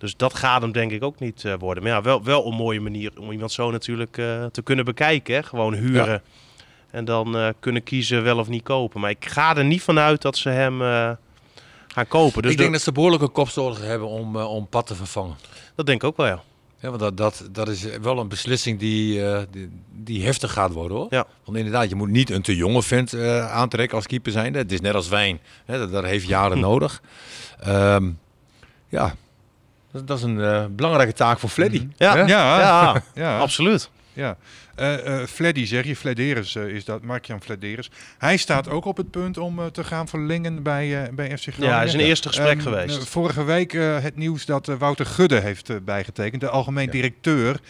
[0.00, 1.82] Dus dat gaat hem denk ik ook niet eh, worden.
[1.82, 5.34] Maar ja, wel, wel een mooie manier om iemand zo natuurlijk eh, te kunnen bekijken.
[5.34, 5.42] Hè?
[5.42, 6.22] Gewoon huren.
[6.90, 9.00] En dan eh, kunnen kiezen wel of niet kopen.
[9.00, 10.80] Maar ik ga er niet vanuit dat ze hem
[11.88, 12.42] gaan kopen.
[12.42, 15.36] Dus ik denk de- dat ze behoorlijke kopzorgen hebben om, om Pat te vervangen.
[15.74, 16.42] dat denk ik ook wel, ja.
[16.82, 20.96] Ja, want dat, dat, dat is wel een beslissing die, die, die heftig gaat worden
[20.96, 21.06] hoor.
[21.10, 21.26] Ja.
[21.44, 24.54] Want inderdaad, je moet niet een te jonge vent eh, aantrekken als keeper zijn.
[24.54, 25.40] Het is net als wijn.
[25.64, 27.02] Hè, dat, dat heeft jaren nodig.
[27.60, 28.10] Ehm,
[28.88, 29.14] ja,
[29.92, 31.86] dat, dat is een eh, belangrijke taak voor Fleddy.
[31.96, 32.20] Ja, Hè?
[32.20, 33.38] Ja, ja, ja.
[33.38, 33.90] absoluut.
[34.12, 34.36] Ja,
[34.76, 37.90] eh Fleddy zeg je, Flederis is dat, Mark-Jan Flederis.
[38.18, 41.68] Hij staat ook op het punt om te gaan verlengen bij, bij FC Groningen.
[41.70, 43.08] Ja, hij is een eerste gesprek Ehm, geweest.
[43.08, 43.72] vorige week
[44.02, 47.60] het nieuws dat Wouter Gudde heeft bijgetekend, de algemeen directeur.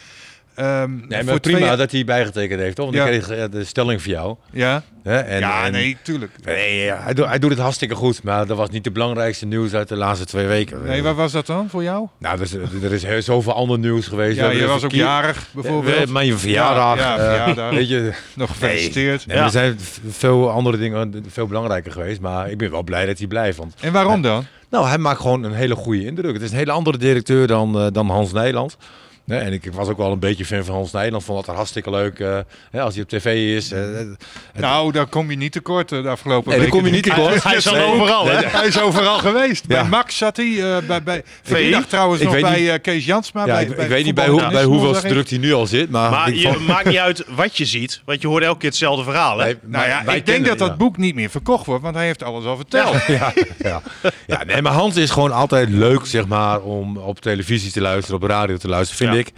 [0.54, 2.84] Ehm, Nee, maar prima twee- dat hij bijgetekend heeft, toch?
[2.84, 3.06] Want Ja.
[3.06, 4.36] ik kreeg eh, de stelling voor jou.
[4.52, 4.82] Ja?
[5.02, 6.32] En, ja en- nee, tuurlijk.
[6.44, 9.46] Nee, ja, hij, doet, hij doet het hartstikke goed, maar dat was niet de belangrijkste
[9.46, 10.82] nieuws uit de laatste twee weken.
[10.84, 12.08] Nee, wat was dat dan voor jou?
[12.18, 14.36] Nou, er is, er is heel zoveel ander nieuws geweest.
[14.38, 16.04] We Ja, je was ook jarig bijvoorbeeld.
[16.06, 16.98] We- Mijn verjaardag.
[16.98, 17.70] Ja, ja, eh, verjaardag.
[17.70, 19.26] weet je, Nog gefeliciteerd.
[19.26, 19.36] nee.
[19.36, 23.26] Er zijn veel andere dingen veel belangrijker geweest, maar ik ben wel blij dat hij
[23.26, 23.58] blijft.
[23.58, 24.44] Want, En waarom dan?
[24.70, 26.32] nou, hij maakt gewoon een hele goede indruk.
[26.32, 28.76] Het is een hele andere directeur dan, eh, dan Hans Nijland.
[29.24, 31.24] Nee, en ik was ook wel een beetje fan van Hans Nijland.
[31.24, 32.38] Vond dat hartstikke leuk eh,
[32.70, 33.72] hè, als hij op tv is.
[33.72, 34.24] eh, het-
[34.54, 36.78] Nou, daar kom je niet tekort eh, de afgelopen Nee, daar weken.
[36.78, 37.42] kom je niet tekort.
[37.44, 37.84] Hij is al Nee.
[37.86, 38.26] overal?
[38.30, 39.64] Hij is overal geweest.
[39.68, 39.80] Ja.
[39.80, 40.46] Bij Max zat hij.
[40.76, 41.54] eh, bij, bij, VI?
[41.66, 43.46] ik dacht trouwens Ik nog bij niet- eh, Kees Jansma.
[43.46, 45.66] ja, bij, ik, bij ik weet niet bij, hoe, bij hoeveel druk hij nu al
[45.66, 45.90] zit.
[45.90, 48.68] Maar, Maar je, vond- maakt niet uit wat je ziet, want je hoort elke keer
[48.68, 49.38] hetzelfde verhaal.
[49.38, 49.44] Hè?
[49.44, 50.76] Nee, Nou ja, ik denk kennen- dat dat ja.
[50.76, 52.96] boek niet meer verkocht wordt, want hij heeft alles al verteld.
[53.06, 53.82] Ja, ja.
[54.26, 58.22] ja, nee, maar Hans is gewoon altijd leuk, zeg maar, om op televisie te luisteren,
[58.22, 59.20] op radio te luisteren, vind Ja.
[59.20, 59.32] ik.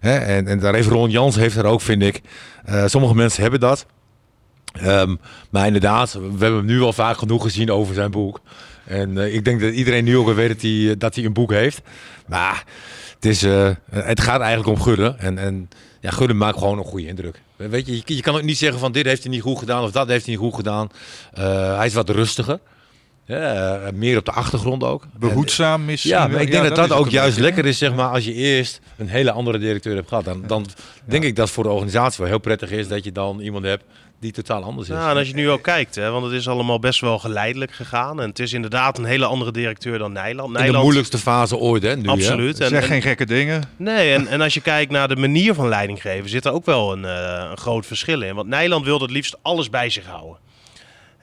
[0.00, 2.20] Hè, en, en daar heeft Ron Jans heeft er ook, vind ik.
[2.64, 3.86] Eh, sommige mensen hebben dat.
[4.72, 5.16] Ehm,
[5.50, 8.40] maar inderdaad, we hebben hem nu al vaak genoeg gezien over zijn boek.
[8.84, 11.32] En eh, ik denk dat iedereen nu ook weet dat hij, eh, dat hij een
[11.32, 11.80] boek heeft.
[12.26, 12.64] Maar
[13.14, 13.42] het, is,
[13.90, 15.14] het gaat eigenlijk om Gudde.
[15.18, 15.68] En, en
[16.00, 17.40] ja, Gudde maakt gewoon een goede indruk.
[17.56, 19.82] Weet je, je, je kan ook niet zeggen van dit heeft hij niet goed gedaan
[19.82, 20.88] of dat heeft hij niet goed gedaan.
[21.76, 22.58] Hij is wat rustiger.
[23.28, 25.06] Ja, eh, meer op de achtergrond ook.
[25.18, 26.10] Behoedzaam misschien.
[26.10, 28.24] Ja, maar ik denk dat dat het ook juist beetje, lekker is, zeg maar, als
[28.24, 30.24] je eerst een hele andere directeur hebt gehad.
[30.24, 30.66] Dan, dan
[31.04, 33.84] denk ik dat voor de organisatie wel heel prettig is dat je dan iemand hebt
[34.20, 34.94] die totaal anders is.
[34.94, 37.72] Ja, en als je nu ook kijkt, hè, want het is allemaal best wel geleidelijk
[37.72, 38.20] gegaan.
[38.20, 40.58] En het is inderdaad een hele andere directeur dan Nijland.
[40.58, 41.96] In de moeilijkste fase ooit, hè?
[41.96, 42.10] Nu, hè?
[42.10, 42.60] Absoluut.
[42.60, 43.62] En, Zeg en- geen gekke dingen.
[43.76, 46.64] nee, en, en als je kijkt naar de manier van leiding geven, zit er ook
[46.64, 48.34] wel een, eh, een groot verschil in.
[48.34, 50.36] Want Nijland wilde het liefst alles bij zich houden.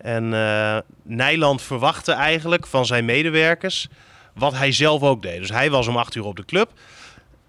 [0.06, 3.88] En eh Nijland verwachtte eigenlijk van zijn medewerkers
[4.34, 5.40] wat hij zelf ook deed.
[5.40, 6.72] Dus hij was om acht uur op de club.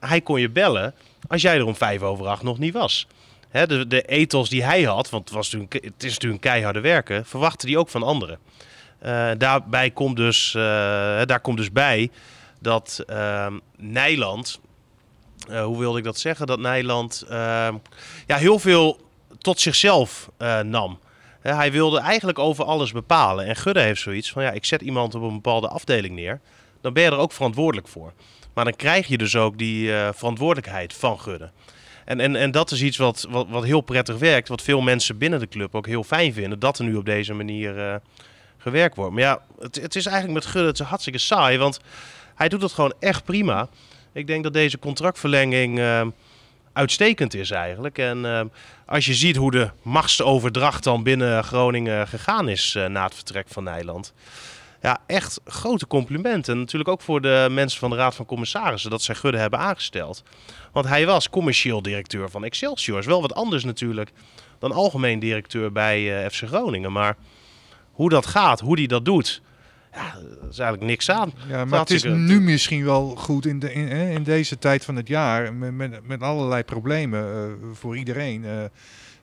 [0.00, 0.94] Hij kon je bellen
[1.28, 3.06] als jij er om vijf over acht nog niet was.
[3.48, 6.50] Hè, de, de ethos die hij had, want het, was natuurlijk, het is natuurlijk een
[6.50, 8.38] keiharde werken, verwachtte hij ook van anderen.
[8.98, 10.62] Eh, daarbij komt dus, eh,
[11.24, 12.10] daar komt dus bij
[12.60, 14.60] dat ehm, Nijland,
[15.48, 17.74] hoe wilde ik dat zeggen, dat Nijland ehm,
[18.26, 19.00] ja, heel veel
[19.38, 20.30] tot zichzelf
[20.64, 20.98] nam.
[21.54, 23.46] Hij wilde eigenlijk over alles bepalen.
[23.46, 26.40] En Gudde heeft zoiets van, ja, ik zet iemand op een bepaalde afdeling neer,
[26.80, 28.12] dan ben je er ook verantwoordelijk voor.
[28.54, 31.50] Maar dan krijg je dus ook die eh, verantwoordelijkheid van Gudde.
[32.04, 35.18] En, en, en dat is iets wat, wat, wat heel prettig werkt, wat veel mensen
[35.18, 37.94] binnen de club ook heel fijn vinden, dat er nu op deze manier eh,
[38.58, 39.12] gewerkt wordt.
[39.12, 41.80] Maar ja, het, het is eigenlijk met Gudde het hartstikke saai, want
[42.34, 43.68] hij doet het gewoon echt prima.
[44.12, 46.06] Ik denk dat deze contractverlenging eh,
[46.76, 47.98] uitstekend is eigenlijk.
[47.98, 48.40] En eh,
[48.86, 53.46] als je ziet hoe de machtsoverdracht dan binnen Groningen gegaan is eh, na het vertrek
[53.48, 54.14] van Nijland.
[54.82, 56.52] Ja, echt grote complimenten.
[56.52, 59.58] En natuurlijk ook voor de mensen van de Raad van Commissarissen dat zij Gudde hebben
[59.58, 60.22] aangesteld.
[60.72, 62.98] Want hij was commercieel directeur van Excelsior.
[62.98, 64.12] Is wel wat anders natuurlijk
[64.58, 66.92] dan algemeen directeur bij eh, FC Groningen.
[66.92, 67.16] Maar
[67.92, 69.42] hoe dat gaat, hoe hij dat doet,
[69.96, 71.32] ja, er is eigenlijk niks aan.
[71.48, 74.96] Ja, maar het is nu misschien wel goed in, de, in, in deze tijd van
[74.96, 78.52] het jaar, met, met, met allerlei problemen eh, voor iedereen, eh,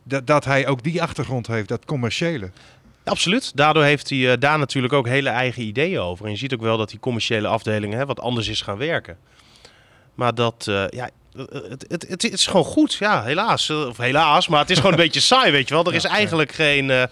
[0.04, 2.52] dat, dat hij ook die achtergrond heeft, dat commerciële.
[3.04, 3.52] Absoluut.
[3.56, 6.26] Daardoor heeft hij eh, daar natuurlijk ook hele eigen ideeën over.
[6.26, 9.18] En je ziet ook wel dat die commerciële afdelingen hè, wat anders is gaan werken.
[10.14, 12.94] Maar dat, ja, het, het, het, is gewoon goed.
[12.94, 13.70] Ja, helaas.
[13.70, 15.86] Of helaas, maar het is gewoon een beetje saai, weet je wel.
[15.86, 17.10] Er is eigenlijk geen,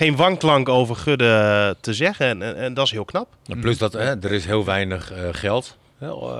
[0.00, 2.26] geen wanklank over Gudde te zeggen.
[2.26, 3.28] En, en, en dat is heel knap.
[3.46, 5.76] En Plus dat hè, er is heel weinig eh, geld.
[5.98, 6.36] Eh,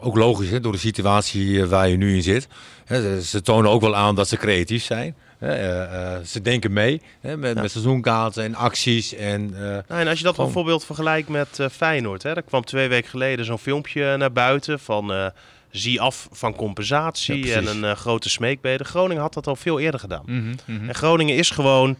[0.00, 2.48] ook logisch, hè, door de situatie eh, waar je nu in zit.
[2.84, 5.14] Hè, ze, tonen ook wel aan dat ze creatief zijn.
[5.38, 9.14] Hè, eh, eh, ze denken mee hè, met, met seizoenkaarten en acties.
[9.14, 12.22] En, eh, Nou, en als je dat Gewoon- bijvoorbeeld vergelijkt met eh, Feyenoord.
[12.22, 15.26] Hè, er kwam twee weken geleden zo'n filmpje naar buiten van eh,
[15.70, 18.84] zie af van compensatie Ja, en een eh, grote smeekbede.
[18.84, 20.22] Groningen had dat al veel eerder gedaan.
[20.26, 20.88] Mhm.
[20.88, 21.96] En Groningen is gewoon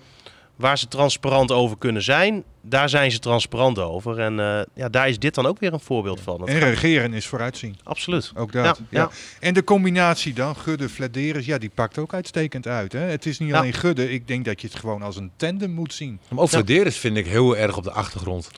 [0.58, 2.44] waar ze transparant over kunnen zijn.
[2.68, 4.18] Daar zijn ze transparant over.
[4.18, 6.38] En eh, ja, daar is dit dan ook weer een voorbeeld van.
[6.38, 7.76] Dat En regeren is vooruitzien.
[7.84, 8.32] Absoluut.
[8.36, 8.64] Ook dat.
[8.64, 9.10] Ja, Ja, ja.
[9.40, 12.92] En de combinatie dan, Gudde, Flederis, ja, die pakt ook uitstekend uit.
[12.92, 12.98] Hè?
[13.00, 13.58] Het is niet Ja.
[13.58, 16.18] alleen Gudde, ik denk dat je het gewoon als een tandem moet zien.
[16.28, 18.50] maar ook Vladeris vind ik heel erg op de achtergrond.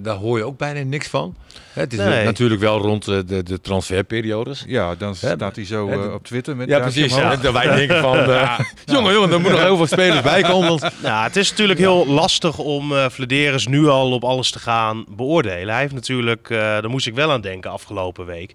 [0.00, 1.36] Daar hoor je ook bijna niks van.
[1.72, 2.24] Hè, het is Nee.
[2.24, 4.64] natuurlijk wel rond de, de transferperiodes.
[4.66, 7.14] Ja, dan staat hij zo eh, op Twitter met Ja, precies.
[7.52, 10.68] wij denken van, eh, jongen, jongen, er moeten nog heel veel spelers bij komen.
[10.68, 14.58] Want Nou, het is natuurlijk heel lastig om eh Flederis nu al op alles te
[14.58, 15.68] gaan beoordelen.
[15.68, 18.54] Hij heeft natuurlijk, eh, daar moest ik wel aan denken afgelopen week.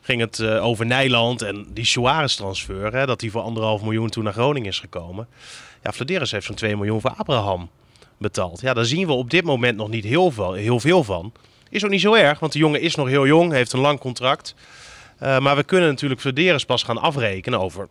[0.00, 4.08] Ging het eh, over Nijland en die Suarez transfer, hè, dat hij voor anderhalf miljoen
[4.08, 5.28] toen naar Groningen is gekomen.
[5.82, 7.70] Ja, Flederis heeft zo'n 2 miljoen voor Abraham
[8.18, 8.60] betaald.
[8.60, 11.32] Ja, daar zien we op dit moment nog niet heel veel, heel veel van.
[11.70, 13.98] Is ook niet zo erg, want de jongen is nog heel jong, heeft een lang
[13.98, 14.54] contract.
[15.18, 17.88] Eh, maar we kunnen natuurlijk Flederis pas gaan afrekenen over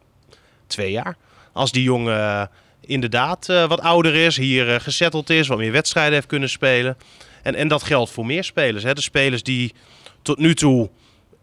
[0.68, 1.18] twee jaar.
[1.54, 2.50] Als die jongen
[2.90, 6.98] inderdaad eh, wat ouder is, hier eh gesetteld is, wat meer wedstrijden heeft kunnen spelen.
[7.44, 8.84] En, en dat geldt voor meer spelers.
[8.84, 8.94] Hè.
[8.94, 9.74] De spelers die
[10.22, 10.90] tot nu toe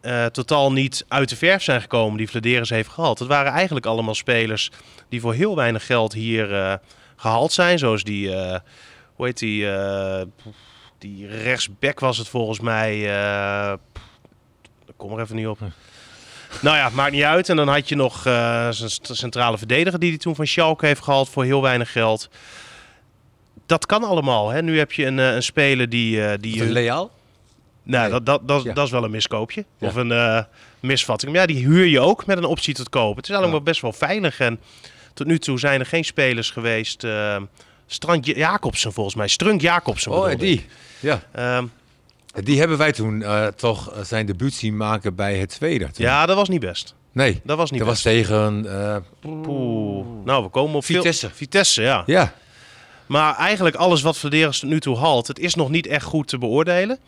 [0.00, 3.18] eh, totaal niet uit de verf zijn gekomen, die Vladeris heeft gehaald.
[3.18, 4.70] Dat waren eigenlijk allemaal spelers
[5.08, 6.74] die voor heel weinig geld hier eh,
[7.16, 7.78] gehaald zijn.
[7.78, 8.30] Zoals die,
[9.14, 9.68] hoe heet die,
[10.98, 12.98] die rechtsback was het volgens mij.
[14.96, 15.58] kom er even niet op.
[16.60, 17.48] Nou ja, maakt niet uit.
[17.48, 21.02] En dan had je nog eh, zijn centrale verdediger die hij toen van Schalke heeft
[21.02, 22.28] gehaald voor heel weinig geld.
[23.66, 24.48] Dat kan allemaal.
[24.48, 24.62] Hè?
[24.62, 26.26] Nu heb je een, eh, een speler die...
[26.26, 27.10] eh, die Leaal?
[27.82, 28.10] nou, Nee.
[28.10, 28.72] dat, dat, dat, Ja.
[28.72, 29.64] dat is wel een miskoopje.
[29.78, 29.86] Ja.
[29.86, 30.46] Of een
[30.80, 31.32] misvatting.
[31.32, 33.16] Maar ja, die huur je ook met een optie tot kopen.
[33.16, 33.50] Het is Ja.
[33.50, 34.40] wel best wel veilig.
[34.40, 34.60] En
[35.14, 37.04] tot nu toe zijn er geen spelers geweest.
[37.04, 37.36] eh
[37.88, 39.28] Strand Jacobsen volgens mij.
[39.28, 40.12] Strunk Jacobsen.
[40.12, 40.38] Oh, ik.
[40.38, 40.66] die.
[41.00, 41.22] Ja.
[41.32, 41.64] Ehm,
[42.44, 45.84] Die hebben wij toen eh, toch eh, zijn debuut zien maken bij het tweede.
[45.90, 46.04] Toen.
[46.04, 46.94] ja, dat was niet best.
[47.12, 48.66] Nee, Dat was niet dat was tegen...
[48.80, 50.06] eh, Poeh.
[50.24, 51.30] Nou, we komen op veel- Vitesse.
[51.34, 52.02] Vitesse, ja.
[52.06, 52.32] ja.
[53.06, 56.28] Maar eigenlijk alles wat Vladeris tot nu toe haalt, het is nog niet echt goed
[56.28, 56.98] te beoordelen.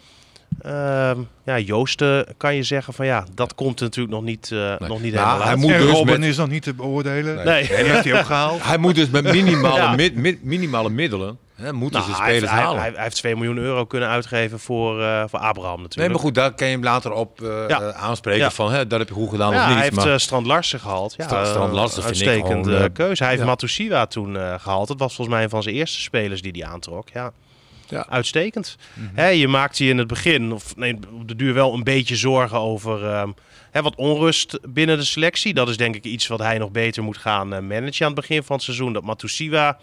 [0.62, 5.00] Ehm, ja, Joosten kan je zeggen van ja, dat komt natuurlijk nog niet, eh, nog
[5.02, 5.58] niet helemaal hij uit.
[5.58, 7.34] moet en dus Robin met- is nog niet te beoordelen.
[7.36, 7.44] Nee.
[7.44, 7.64] Nee.
[7.64, 8.62] Heeft hij ook gehaald.
[8.64, 9.80] Hij moet dus met minimale,
[10.14, 10.34] Ja.
[10.42, 12.80] minimale middelen, hè, moeten Nou, ze hij, heeft, spelers hij, halen.
[12.82, 16.12] hij- hij heeft 2 miljoen euro kunnen uitgeven voor, eh, voor Abraham nee, natuurlijk.
[16.14, 17.80] maar goed, daar kan je hem later op eh, Ja.
[17.80, 18.50] eh, aanspreken Ja.
[18.50, 19.74] van, hè, dat heb je goed gedaan Ja, of niet.
[19.74, 21.14] hij heeft maar, Strand Larsen gehaald.
[21.16, 23.22] Ja, Stra- Strand Larsen vind ik uitstekende gewoon, eh, keuze.
[23.22, 23.44] Hij heeft.
[23.44, 24.88] Matusiwa toen eh, gehaald.
[24.88, 27.08] Dat was volgens mij een van zijn eerste spelers die hij aantrok.
[27.12, 27.30] Ja,
[27.88, 28.06] Ja.
[28.08, 28.76] uitstekend.
[28.94, 29.06] Mhm.
[29.14, 32.16] Hè, je maakt je in het begin, of nee, op de duur wel een beetje
[32.16, 33.28] zorgen over ehm,
[33.70, 35.54] hè, wat onrust binnen de selectie.
[35.54, 38.42] Dat is denk ik iets wat hij nog beter moet gaan managen aan het begin
[38.42, 38.92] van het seizoen.
[38.92, 39.78] Dat Matusiwa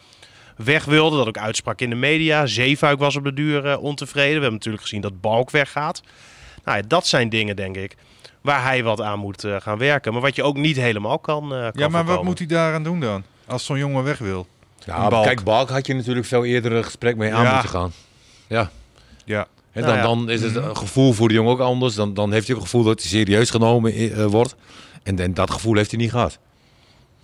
[0.55, 2.45] weg wilde, dat ook uitsprak in de media.
[2.45, 4.27] Zeefuik was op de duur eh, ontevreden.
[4.33, 6.01] We hebben natuurlijk gezien dat Balk weggaat.
[6.63, 7.95] Nou, ja, dat zijn dingen, denk ik,
[8.41, 10.13] waar hij wat aan moet eh, gaan werken.
[10.13, 12.83] Maar wat je ook niet helemaal kan, eh kan Ja, maar wat moet hij daaraan
[12.83, 13.23] doen dan?
[13.47, 14.47] Als zo'n jongen weg wil.
[14.85, 15.23] Ja, Balk.
[15.25, 17.51] kijk, Balk had je natuurlijk veel eerder een gesprek mee aan Ja.
[17.51, 17.91] moeten gaan.
[18.47, 18.69] Ja.
[19.25, 19.47] Ja.
[19.71, 20.01] En Nou dan, ja.
[20.15, 21.95] dan is het een gevoel voor de jongen ook anders.
[21.95, 24.55] Dan, dan heeft hij ook het gevoel dat hij serieus genomen wordt.
[25.03, 26.39] En, en dat gevoel heeft hij niet gehad.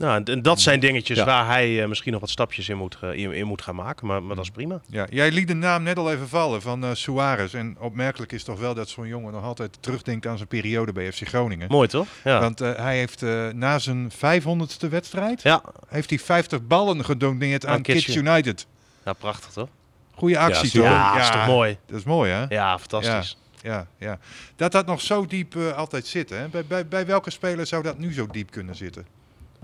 [0.01, 1.25] Nou, en- dat zijn dingetjes Ja.
[1.25, 4.07] waar hij eh, misschien nog wat stapjes in moet, eh, in, in moet gaan maken.
[4.07, 4.81] Maar, maar dat is prima.
[4.87, 7.53] Ja, jij liet de naam net al even vallen van eh Suarez.
[7.53, 11.11] En opmerkelijk is toch wel dat zo'n jongen nog altijd terugdenkt aan zijn periode bij
[11.11, 11.67] FC Groningen.
[11.69, 12.07] Mooi toch?
[12.23, 12.39] Ja.
[12.39, 13.21] Want hij heeft
[13.53, 18.67] na zijn 500ste wedstrijd Ja, heeft hij 50 ballen gedoneerd aan Aan Kids Kids United.
[19.05, 19.69] ja, prachtig toch?
[20.15, 20.83] Goeie actie toch?
[20.83, 21.77] Ja, is toch mooi?
[21.85, 22.45] Dat is mooi hè?
[22.49, 23.37] Ja, fantastisch.
[23.61, 24.19] Ja, ja.
[24.55, 26.29] Dat dat nog zo diep altijd zit.
[26.29, 26.47] Hè?
[26.47, 29.05] Bij, bij, bij welke speler zou dat nu zo diep kunnen zitten?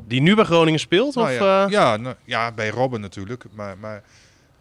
[0.06, 1.16] Die nu bij Groningen speelt?
[1.16, 1.72] Nou of, ja, eh?
[1.72, 3.43] ja, nou, ja, bij Robben natuurlijk.
[3.52, 4.04] Maar, maar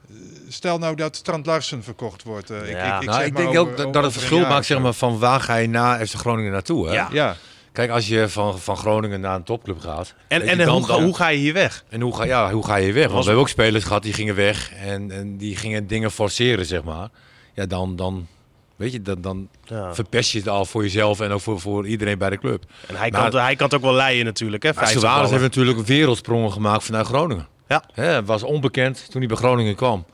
[0.08, 0.14] eh,
[0.48, 2.50] stel nou dat Strand Larsen verkocht wordt.
[2.50, 2.96] eh, ik, Ja.
[2.96, 5.18] ik, ik, nou, ik denk over- ook dat, dat het verschil maakt zeg maar, van
[5.18, 6.86] waar ga je na FC Groningen naartoe.
[6.86, 6.92] Hè?
[6.94, 7.08] Ja.
[7.12, 7.36] Ja,
[7.72, 10.14] Kijk, als je van, van Groningen naar een topclub gaat.
[10.28, 11.84] En, en hoe, ga, dan- hoe ga je hier weg?
[11.88, 13.02] En hoe ga, ja, hoe ga je weg?
[13.02, 16.10] Want Was- we hebben ook spelers gehad die gingen weg en, en die gingen dingen
[16.10, 17.08] forceren, zeg maar.
[17.54, 18.26] Ja, dan, dan
[18.76, 19.94] weet je, dan, dan Ja.
[19.94, 22.64] verpest je het al voor jezelf en ook voor, voor iedereen bij de club.
[22.86, 24.62] En hij, Maar- kan, hij kan het ook wel leiden natuurlijk.
[24.62, 24.68] Hè?
[24.74, 27.46] Maar 50 Suarez heeft natuurlijk wereldsprongen gemaakt vanuit Groningen.
[27.68, 27.82] Ja.
[27.92, 30.04] Hè, was onbekend toen hij bij Groningen kwam.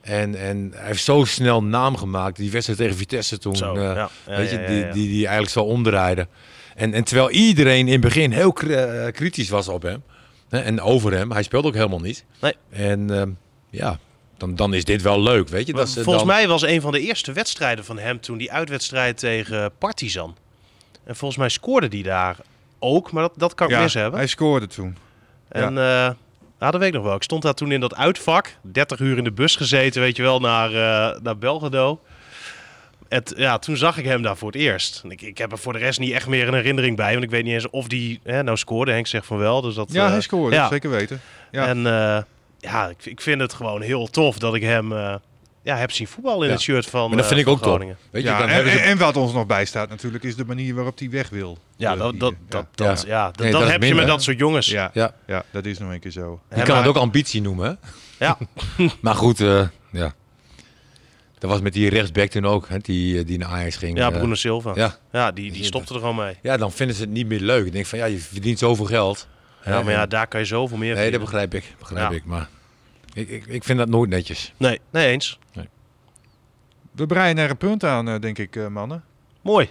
[0.00, 2.36] En, en hij heeft zo snel naam gemaakt.
[2.36, 3.56] Die wedstrijd tegen Vitesse toen.
[3.56, 3.94] Zo, eh, ja.
[4.26, 6.28] Ja, weet je, die, die, die eigenlijk zo omdraaide.
[6.76, 10.02] En, en terwijl iedereen in het begin heel eh, kritisch was op hem.
[10.48, 11.32] En over hem.
[11.32, 12.24] Hij speelde ook helemaal niet.
[12.40, 12.54] Nee.
[12.70, 13.30] En ehm,
[13.70, 13.98] ja,
[14.40, 15.48] dan, dan is dit wel leuk.
[15.48, 15.72] Weet je?
[15.72, 18.52] Dat ze Volgens dan, mij was een van de eerste wedstrijden van hem toen die
[18.52, 20.36] uitwedstrijd tegen Partizan.
[21.04, 22.36] En volgens mij scoorde die daar
[22.78, 24.18] ook, maar dat, dat kan ik ja mis hebben.
[24.18, 24.96] hij scoorde toen.
[25.48, 26.10] En eh
[26.60, 27.14] ja, dat weet ik nog wel.
[27.14, 30.22] Ik stond daar toen in dat uitvak, 30 uur in de bus gezeten, weet je
[30.22, 32.00] wel, naar, eh naar Belgrado.
[33.08, 35.02] En t- ja, toen zag ik hem daar voor het eerst.
[35.08, 37.30] Ik, ik heb er voor de rest niet echt meer een herinnering bij, want ik
[37.30, 38.92] weet niet eens of die hè, nou scoorde.
[38.92, 39.92] Henk zegt van wel, dus dat...
[39.92, 40.68] Ja, eh, hij scoorde, ja.
[40.68, 41.20] zeker weten.
[41.50, 41.66] Ja.
[41.66, 42.22] En eh,
[42.60, 45.14] ja, ik, ik vind het gewoon heel tof dat ik hem eh,
[45.62, 46.52] ja, heb zien voetballen in Ja.
[46.52, 47.60] het shirt van Maar dat eh, vind ik ook.
[47.62, 47.96] Groningen.
[48.10, 48.70] Weet je, ja, dan en, ze...
[48.78, 51.58] en- en wat ons nog bijstaat natuurlijk is de manier waarop hij weg wil.
[51.76, 52.86] Ja, dat, dat, dat, Ja.
[52.86, 53.26] dat, ja.
[53.26, 54.66] dat, Nee, dat dat is heb je met dat soort jongens.
[54.66, 55.14] Ja, Ja.
[55.26, 56.40] ja, dat is nog een keer zo.
[56.48, 57.78] Je kan maar- het ook ambitie noemen,
[58.18, 58.24] hè?
[58.26, 58.38] Ja.
[59.00, 60.14] Maar goed, eh, ja.
[61.38, 63.98] Dat was met die rechtsback toen ook, hè, die, die naar Ajax ging.
[63.98, 64.10] Ja.
[64.10, 64.72] Bruno Silva.
[64.74, 65.30] Ja, ja.
[65.32, 66.36] die, die stopte er gewoon mee.
[66.42, 67.66] ja, dan vinden ze het niet meer leuk.
[67.66, 69.26] Ik denk van, ja, je verdient zoveel geld.
[69.64, 71.74] Ja, maar ja, en- daar kan je zoveel meer Nee, dat begrijp ik.
[71.78, 72.16] Begrijp Ja.
[72.16, 72.24] ik.
[72.24, 72.48] Maar
[73.12, 74.52] ik, ik, ik vind dat nooit netjes.
[74.56, 75.38] Nee, nee eens.
[76.92, 79.04] We breien er een punt aan, eh, denk ik, eh, mannen.
[79.42, 79.66] Mooi.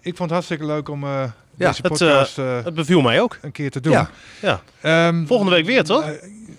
[0.00, 3.20] Ik vond het hartstikke leuk om eh, Ja, deze het, podcast eh, Het beviel mij
[3.20, 3.38] ook.
[3.42, 3.92] een keer te doen.
[3.92, 4.10] Ja.
[4.40, 4.60] Ja.
[4.80, 6.04] Ehm, Volgende week weer, toch?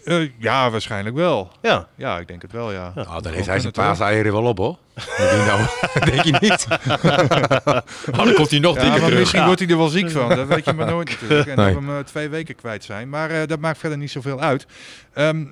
[0.05, 1.51] eh, eh, ja, waarschijnlijk wel.
[1.61, 1.87] Ja.
[1.95, 2.91] Ja, ik denk het wel, ja.
[2.95, 4.77] Nou, dan heeft hij zijn paaseieren wel op, hoor.
[5.17, 5.61] Denk je nou?
[6.11, 6.67] denk je niet?
[8.19, 9.19] oh, dan komt hij nog Ja, dikker terug.
[9.19, 9.45] misschien Ja.
[9.45, 10.29] wordt hij er wel ziek van.
[10.29, 11.47] Dat weet je maar nooit natuurlijk.
[11.47, 11.73] En Nee.
[11.73, 13.09] dat we hem eh, twee weken kwijt zijn.
[13.09, 14.65] Maar eh, dat maakt verder niet zoveel uit.
[15.13, 15.43] Ehm,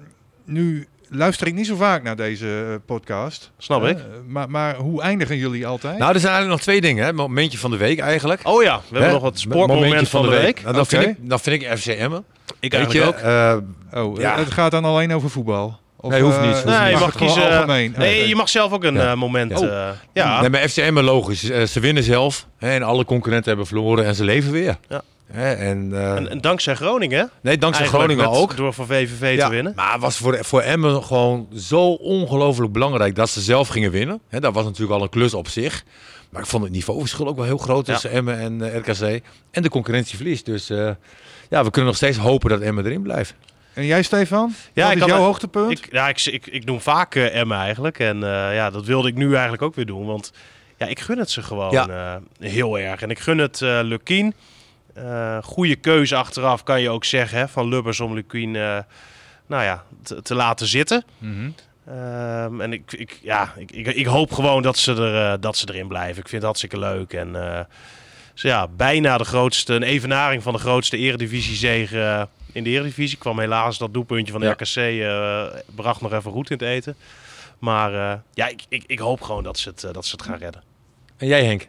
[0.46, 3.52] nu luister ik niet zo vaak naar deze eh, podcast.
[3.58, 3.98] Snap ik.
[3.98, 5.98] Eh, maar, maar hoe eindigen jullie altijd?
[5.98, 7.06] Nou, er zijn eigenlijk nog twee dingen.
[7.06, 7.14] Hè.
[7.14, 8.40] Momentje van de week eigenlijk.
[8.44, 9.14] Oh ja, we hebben Hè?
[9.14, 10.62] nog het sportmoment van de week.
[10.64, 12.24] Nou, dan, vind ik, dan vind ik FC Emmen.
[12.60, 13.22] Ik Weet eigenlijk ook.
[13.22, 14.38] je, eh, oh, ja.
[14.38, 15.80] het gaat dan alleen over voetbal?
[15.98, 17.52] Of, Nee, hoeft niet, hoeft Nee, je mag mag het gewoon kiezen.
[17.52, 17.94] algemeen.
[17.98, 18.28] Nee, Oké.
[18.28, 19.12] je mag zelf ook een Ja.
[19.12, 19.60] eh, moment.
[19.60, 19.68] Ja.
[19.90, 20.40] eh, ja.
[20.42, 21.42] Nee, maar FC Emmen logisch.
[21.72, 22.48] Ze winnen zelf.
[22.58, 24.78] Hè, en alle concurrenten hebben verloren en ze leven weer.
[24.88, 25.02] Ja.
[25.32, 27.20] Hè, en, eh, En, en dankzij Groningen.
[27.20, 27.26] hè?
[27.42, 28.58] nee, dankzij Eigenlijk Groningen met- ook.
[28.58, 29.74] Door van VVV Ja, te winnen.
[29.76, 34.20] Maar het was voor, voor Emmen gewoon zo ongelooflijk belangrijk dat ze zelf gingen winnen.
[34.30, 35.84] Hè, dat was natuurlijk al een klus op zich.
[36.30, 37.94] Maar ik vond het niveauverschil ook wel heel groot Ja.
[37.94, 39.24] tussen Emmen en eh, RKC.
[39.52, 40.46] En de concurrentie verliest.
[40.46, 40.90] Dus eh,
[41.50, 43.36] ja, we kunnen nog steeds hopen dat Emmen erin blijft.
[43.74, 44.54] En jij, Stefan?
[44.74, 45.72] Ja, Wat ik is had jouw hoogtepunt?
[45.72, 48.00] Ik, ja, ik, ik, ik noem vaak eh Emma eigenlijk.
[48.00, 50.06] En eh, ja, dat wilde ik nu eigenlijk ook weer doen.
[50.06, 50.32] Want
[50.78, 51.88] ja, ik gun het ze gewoon Ja.
[52.40, 53.02] eh, heel erg.
[53.02, 54.34] En ik gun het eh Lukien.
[54.94, 58.78] Eh goede keuze achteraf kan je ook zeggen hè, van Lubbers om Lukien eh,
[59.48, 61.04] nou ja, te, te laten zitten.
[61.18, 61.50] Mhm.
[61.88, 65.58] Ehm, en ik, ik, ja, ik, ik, ik hoop gewoon dat ze, er, eh, dat
[65.58, 66.18] ze erin blijven.
[66.22, 67.14] Ik vind het hartstikke leuk.
[67.14, 67.60] En eh,
[68.34, 73.18] dus ja, bijna de grootste, een evenaring van de grootste eredivisiezege eh, in de eredivisie.
[73.18, 74.52] Kwam helaas dat doelpuntje van de Ja.
[74.52, 76.96] RKC, eh, bracht nog even goed in het eten.
[77.60, 80.38] Maar eh, ja, ik, ik, ik hoop gewoon dat ze het, dat ze het gaan
[80.38, 80.64] redden.
[81.18, 81.68] En jij Henk?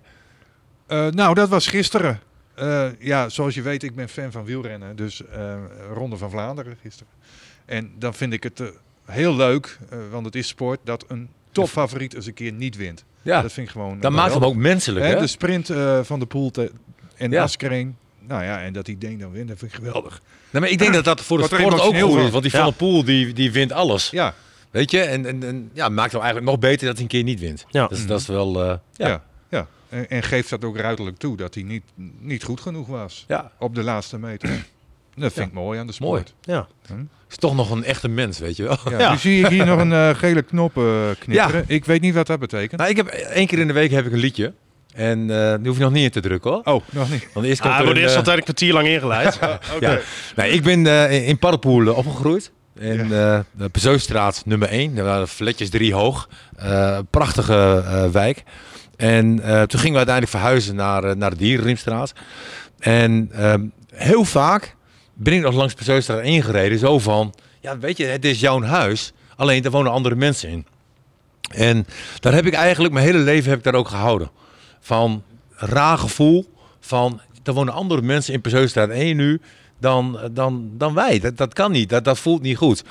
[0.87, 2.20] Eh, nou, dat was gisteren.
[2.55, 4.96] Eh, ja, zoals je weet, ik ben fan van wielrennen.
[4.96, 5.55] Dus eh,
[5.94, 7.12] Ronde van Vlaanderen gisteren.
[7.64, 8.66] En dan vind ik het eh,
[9.05, 13.05] heel leuk, eh, want het is sport, dat een topfavoriet eens een keer niet wint.
[13.22, 14.00] Ja, Dat vind ik gewoon...
[14.00, 15.18] dat maakt hem ook menselijk, hè?
[15.20, 16.72] De sprint eh, van de Poel te-
[17.16, 17.42] en Ja.
[17.42, 17.96] Askreen.
[18.26, 20.20] Nou ja, en dat die Deen dan wint, dat vind ik geweldig.
[20.50, 22.30] Nee, maar ik denk dat dat voor de sport ook goed is.
[22.30, 22.59] Want die Ja.
[22.59, 24.11] Van der Poel, die, die wint alles.
[24.11, 24.34] Ja,
[24.70, 25.00] Weet je?
[25.00, 27.64] En, en, en ja, maakt hem eigenlijk nog beter dat hij een keer niet wint.
[27.68, 27.86] Ja.
[27.86, 28.62] Dus dat is wel...
[28.62, 29.09] eh, ja.
[29.09, 29.22] ja.
[29.93, 31.82] En, en geeft dat ook ruidelijk toe, dat hij niet,
[32.20, 33.53] niet goed genoeg was ja.
[33.59, 34.49] op de laatste meter.
[35.16, 36.20] Dat vind ik mooi aan de Mooi.
[36.20, 36.34] sport.
[36.40, 36.66] Ja.
[37.30, 38.78] Is toch nog een echte mens, weet je wel.
[38.90, 39.11] Ja, Ja.
[39.12, 40.84] Nu zie ik hier nog een eh, gele knop eh,
[41.18, 41.64] knipperen.
[41.66, 42.80] Ik weet niet wat dat betekent.
[42.80, 44.53] Nou, ik heb één keer in de week heb ik een liedje.
[44.95, 46.61] En eh die hoef je nog niet in te drukken, hoor.
[46.64, 47.28] Oh, nog niet.
[47.32, 49.38] Want eerst Ah, wordt eerst altijd een kwartier lang ingeleid.
[49.80, 49.99] Ja.
[50.36, 51.38] Nee, ik ben eh, in- in
[51.95, 52.53] opgegroeid.
[52.78, 54.95] In eh, de Pezeusstraat nummer 1.
[54.95, 56.28] Daar waren flatjes drie hoog.
[56.57, 58.43] Eh, prachtige eh, wijk.
[59.03, 62.12] En eh, toen gingen we uiteindelijk verhuizen naar, eh, naar de Dierenriemstraat.
[62.78, 64.76] En ehm, heel vaak
[65.14, 65.74] ben ik nog langs
[66.09, 66.78] 1 gereden.
[66.78, 69.12] Zo van, ja weet je, het is jouw huis.
[69.36, 70.66] Alleen daar wonen andere mensen in.
[71.50, 71.86] En
[72.20, 74.30] daar heb ik eigenlijk, mijn hele leven heb ik daar ook gehouden.
[74.80, 79.40] Van raar gevoel van, er wonen andere mensen in Pezeusstraat 1 nu
[79.78, 81.18] dan, dan, dan wij.
[81.18, 82.84] Dat, dat kan niet, dat, dat voelt niet goed.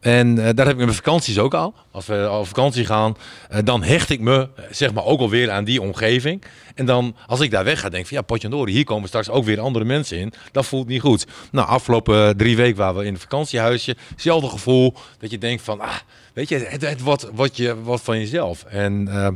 [0.00, 1.74] En eh, daar heb ik mijn vakanties ook al.
[1.90, 3.16] Als we op vakantie gaan,
[3.48, 6.42] eh, dan hecht ik me eh, zeg maar ook alweer aan die omgeving.
[6.74, 9.30] En dan, als ik daar weg ga, denk ik van ja, potjandori, hier komen straks
[9.30, 10.32] ook weer andere mensen in.
[10.52, 11.26] Dat voelt niet goed.
[11.50, 13.96] Nou, afgelopen drie weken waren we in een vakantiehuisje.
[14.08, 15.96] Hetzelfde gevoel dat je denkt van, ah,
[16.34, 18.64] weet je, het, het wordt, wordt, je, wordt van jezelf.
[18.64, 19.28] En eh,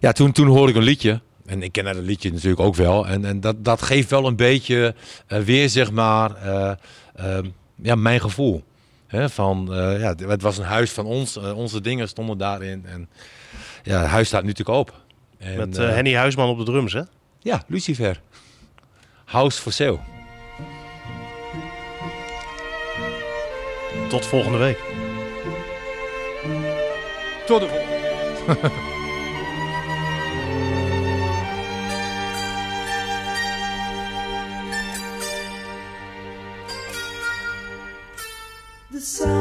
[0.00, 1.20] ja, toen, toen hoorde ik een liedje.
[1.46, 3.06] En ik ken dat liedje natuurlijk ook wel.
[3.06, 4.94] En, en dat, dat geeft wel een beetje
[5.26, 6.72] weer, zeg maar, eh,
[7.14, 7.46] ehm,
[7.82, 8.64] ja, mijn gevoel.
[9.14, 11.36] Hè, van, eh, ja, het was een huis van ons.
[11.36, 12.86] eh, onze dingen stonden daarin.
[12.86, 13.08] En
[13.82, 14.94] ja, het huis staat nu natuurlijk open.
[15.38, 17.02] En, Met eh, eh, Henny Huisman op de drums, hè?
[17.38, 18.20] ja, Lucifer.
[19.24, 19.98] House for sale.
[24.08, 24.78] Tot volgende week.
[27.46, 28.82] Tot de volgende.
[39.04, 39.33] sun.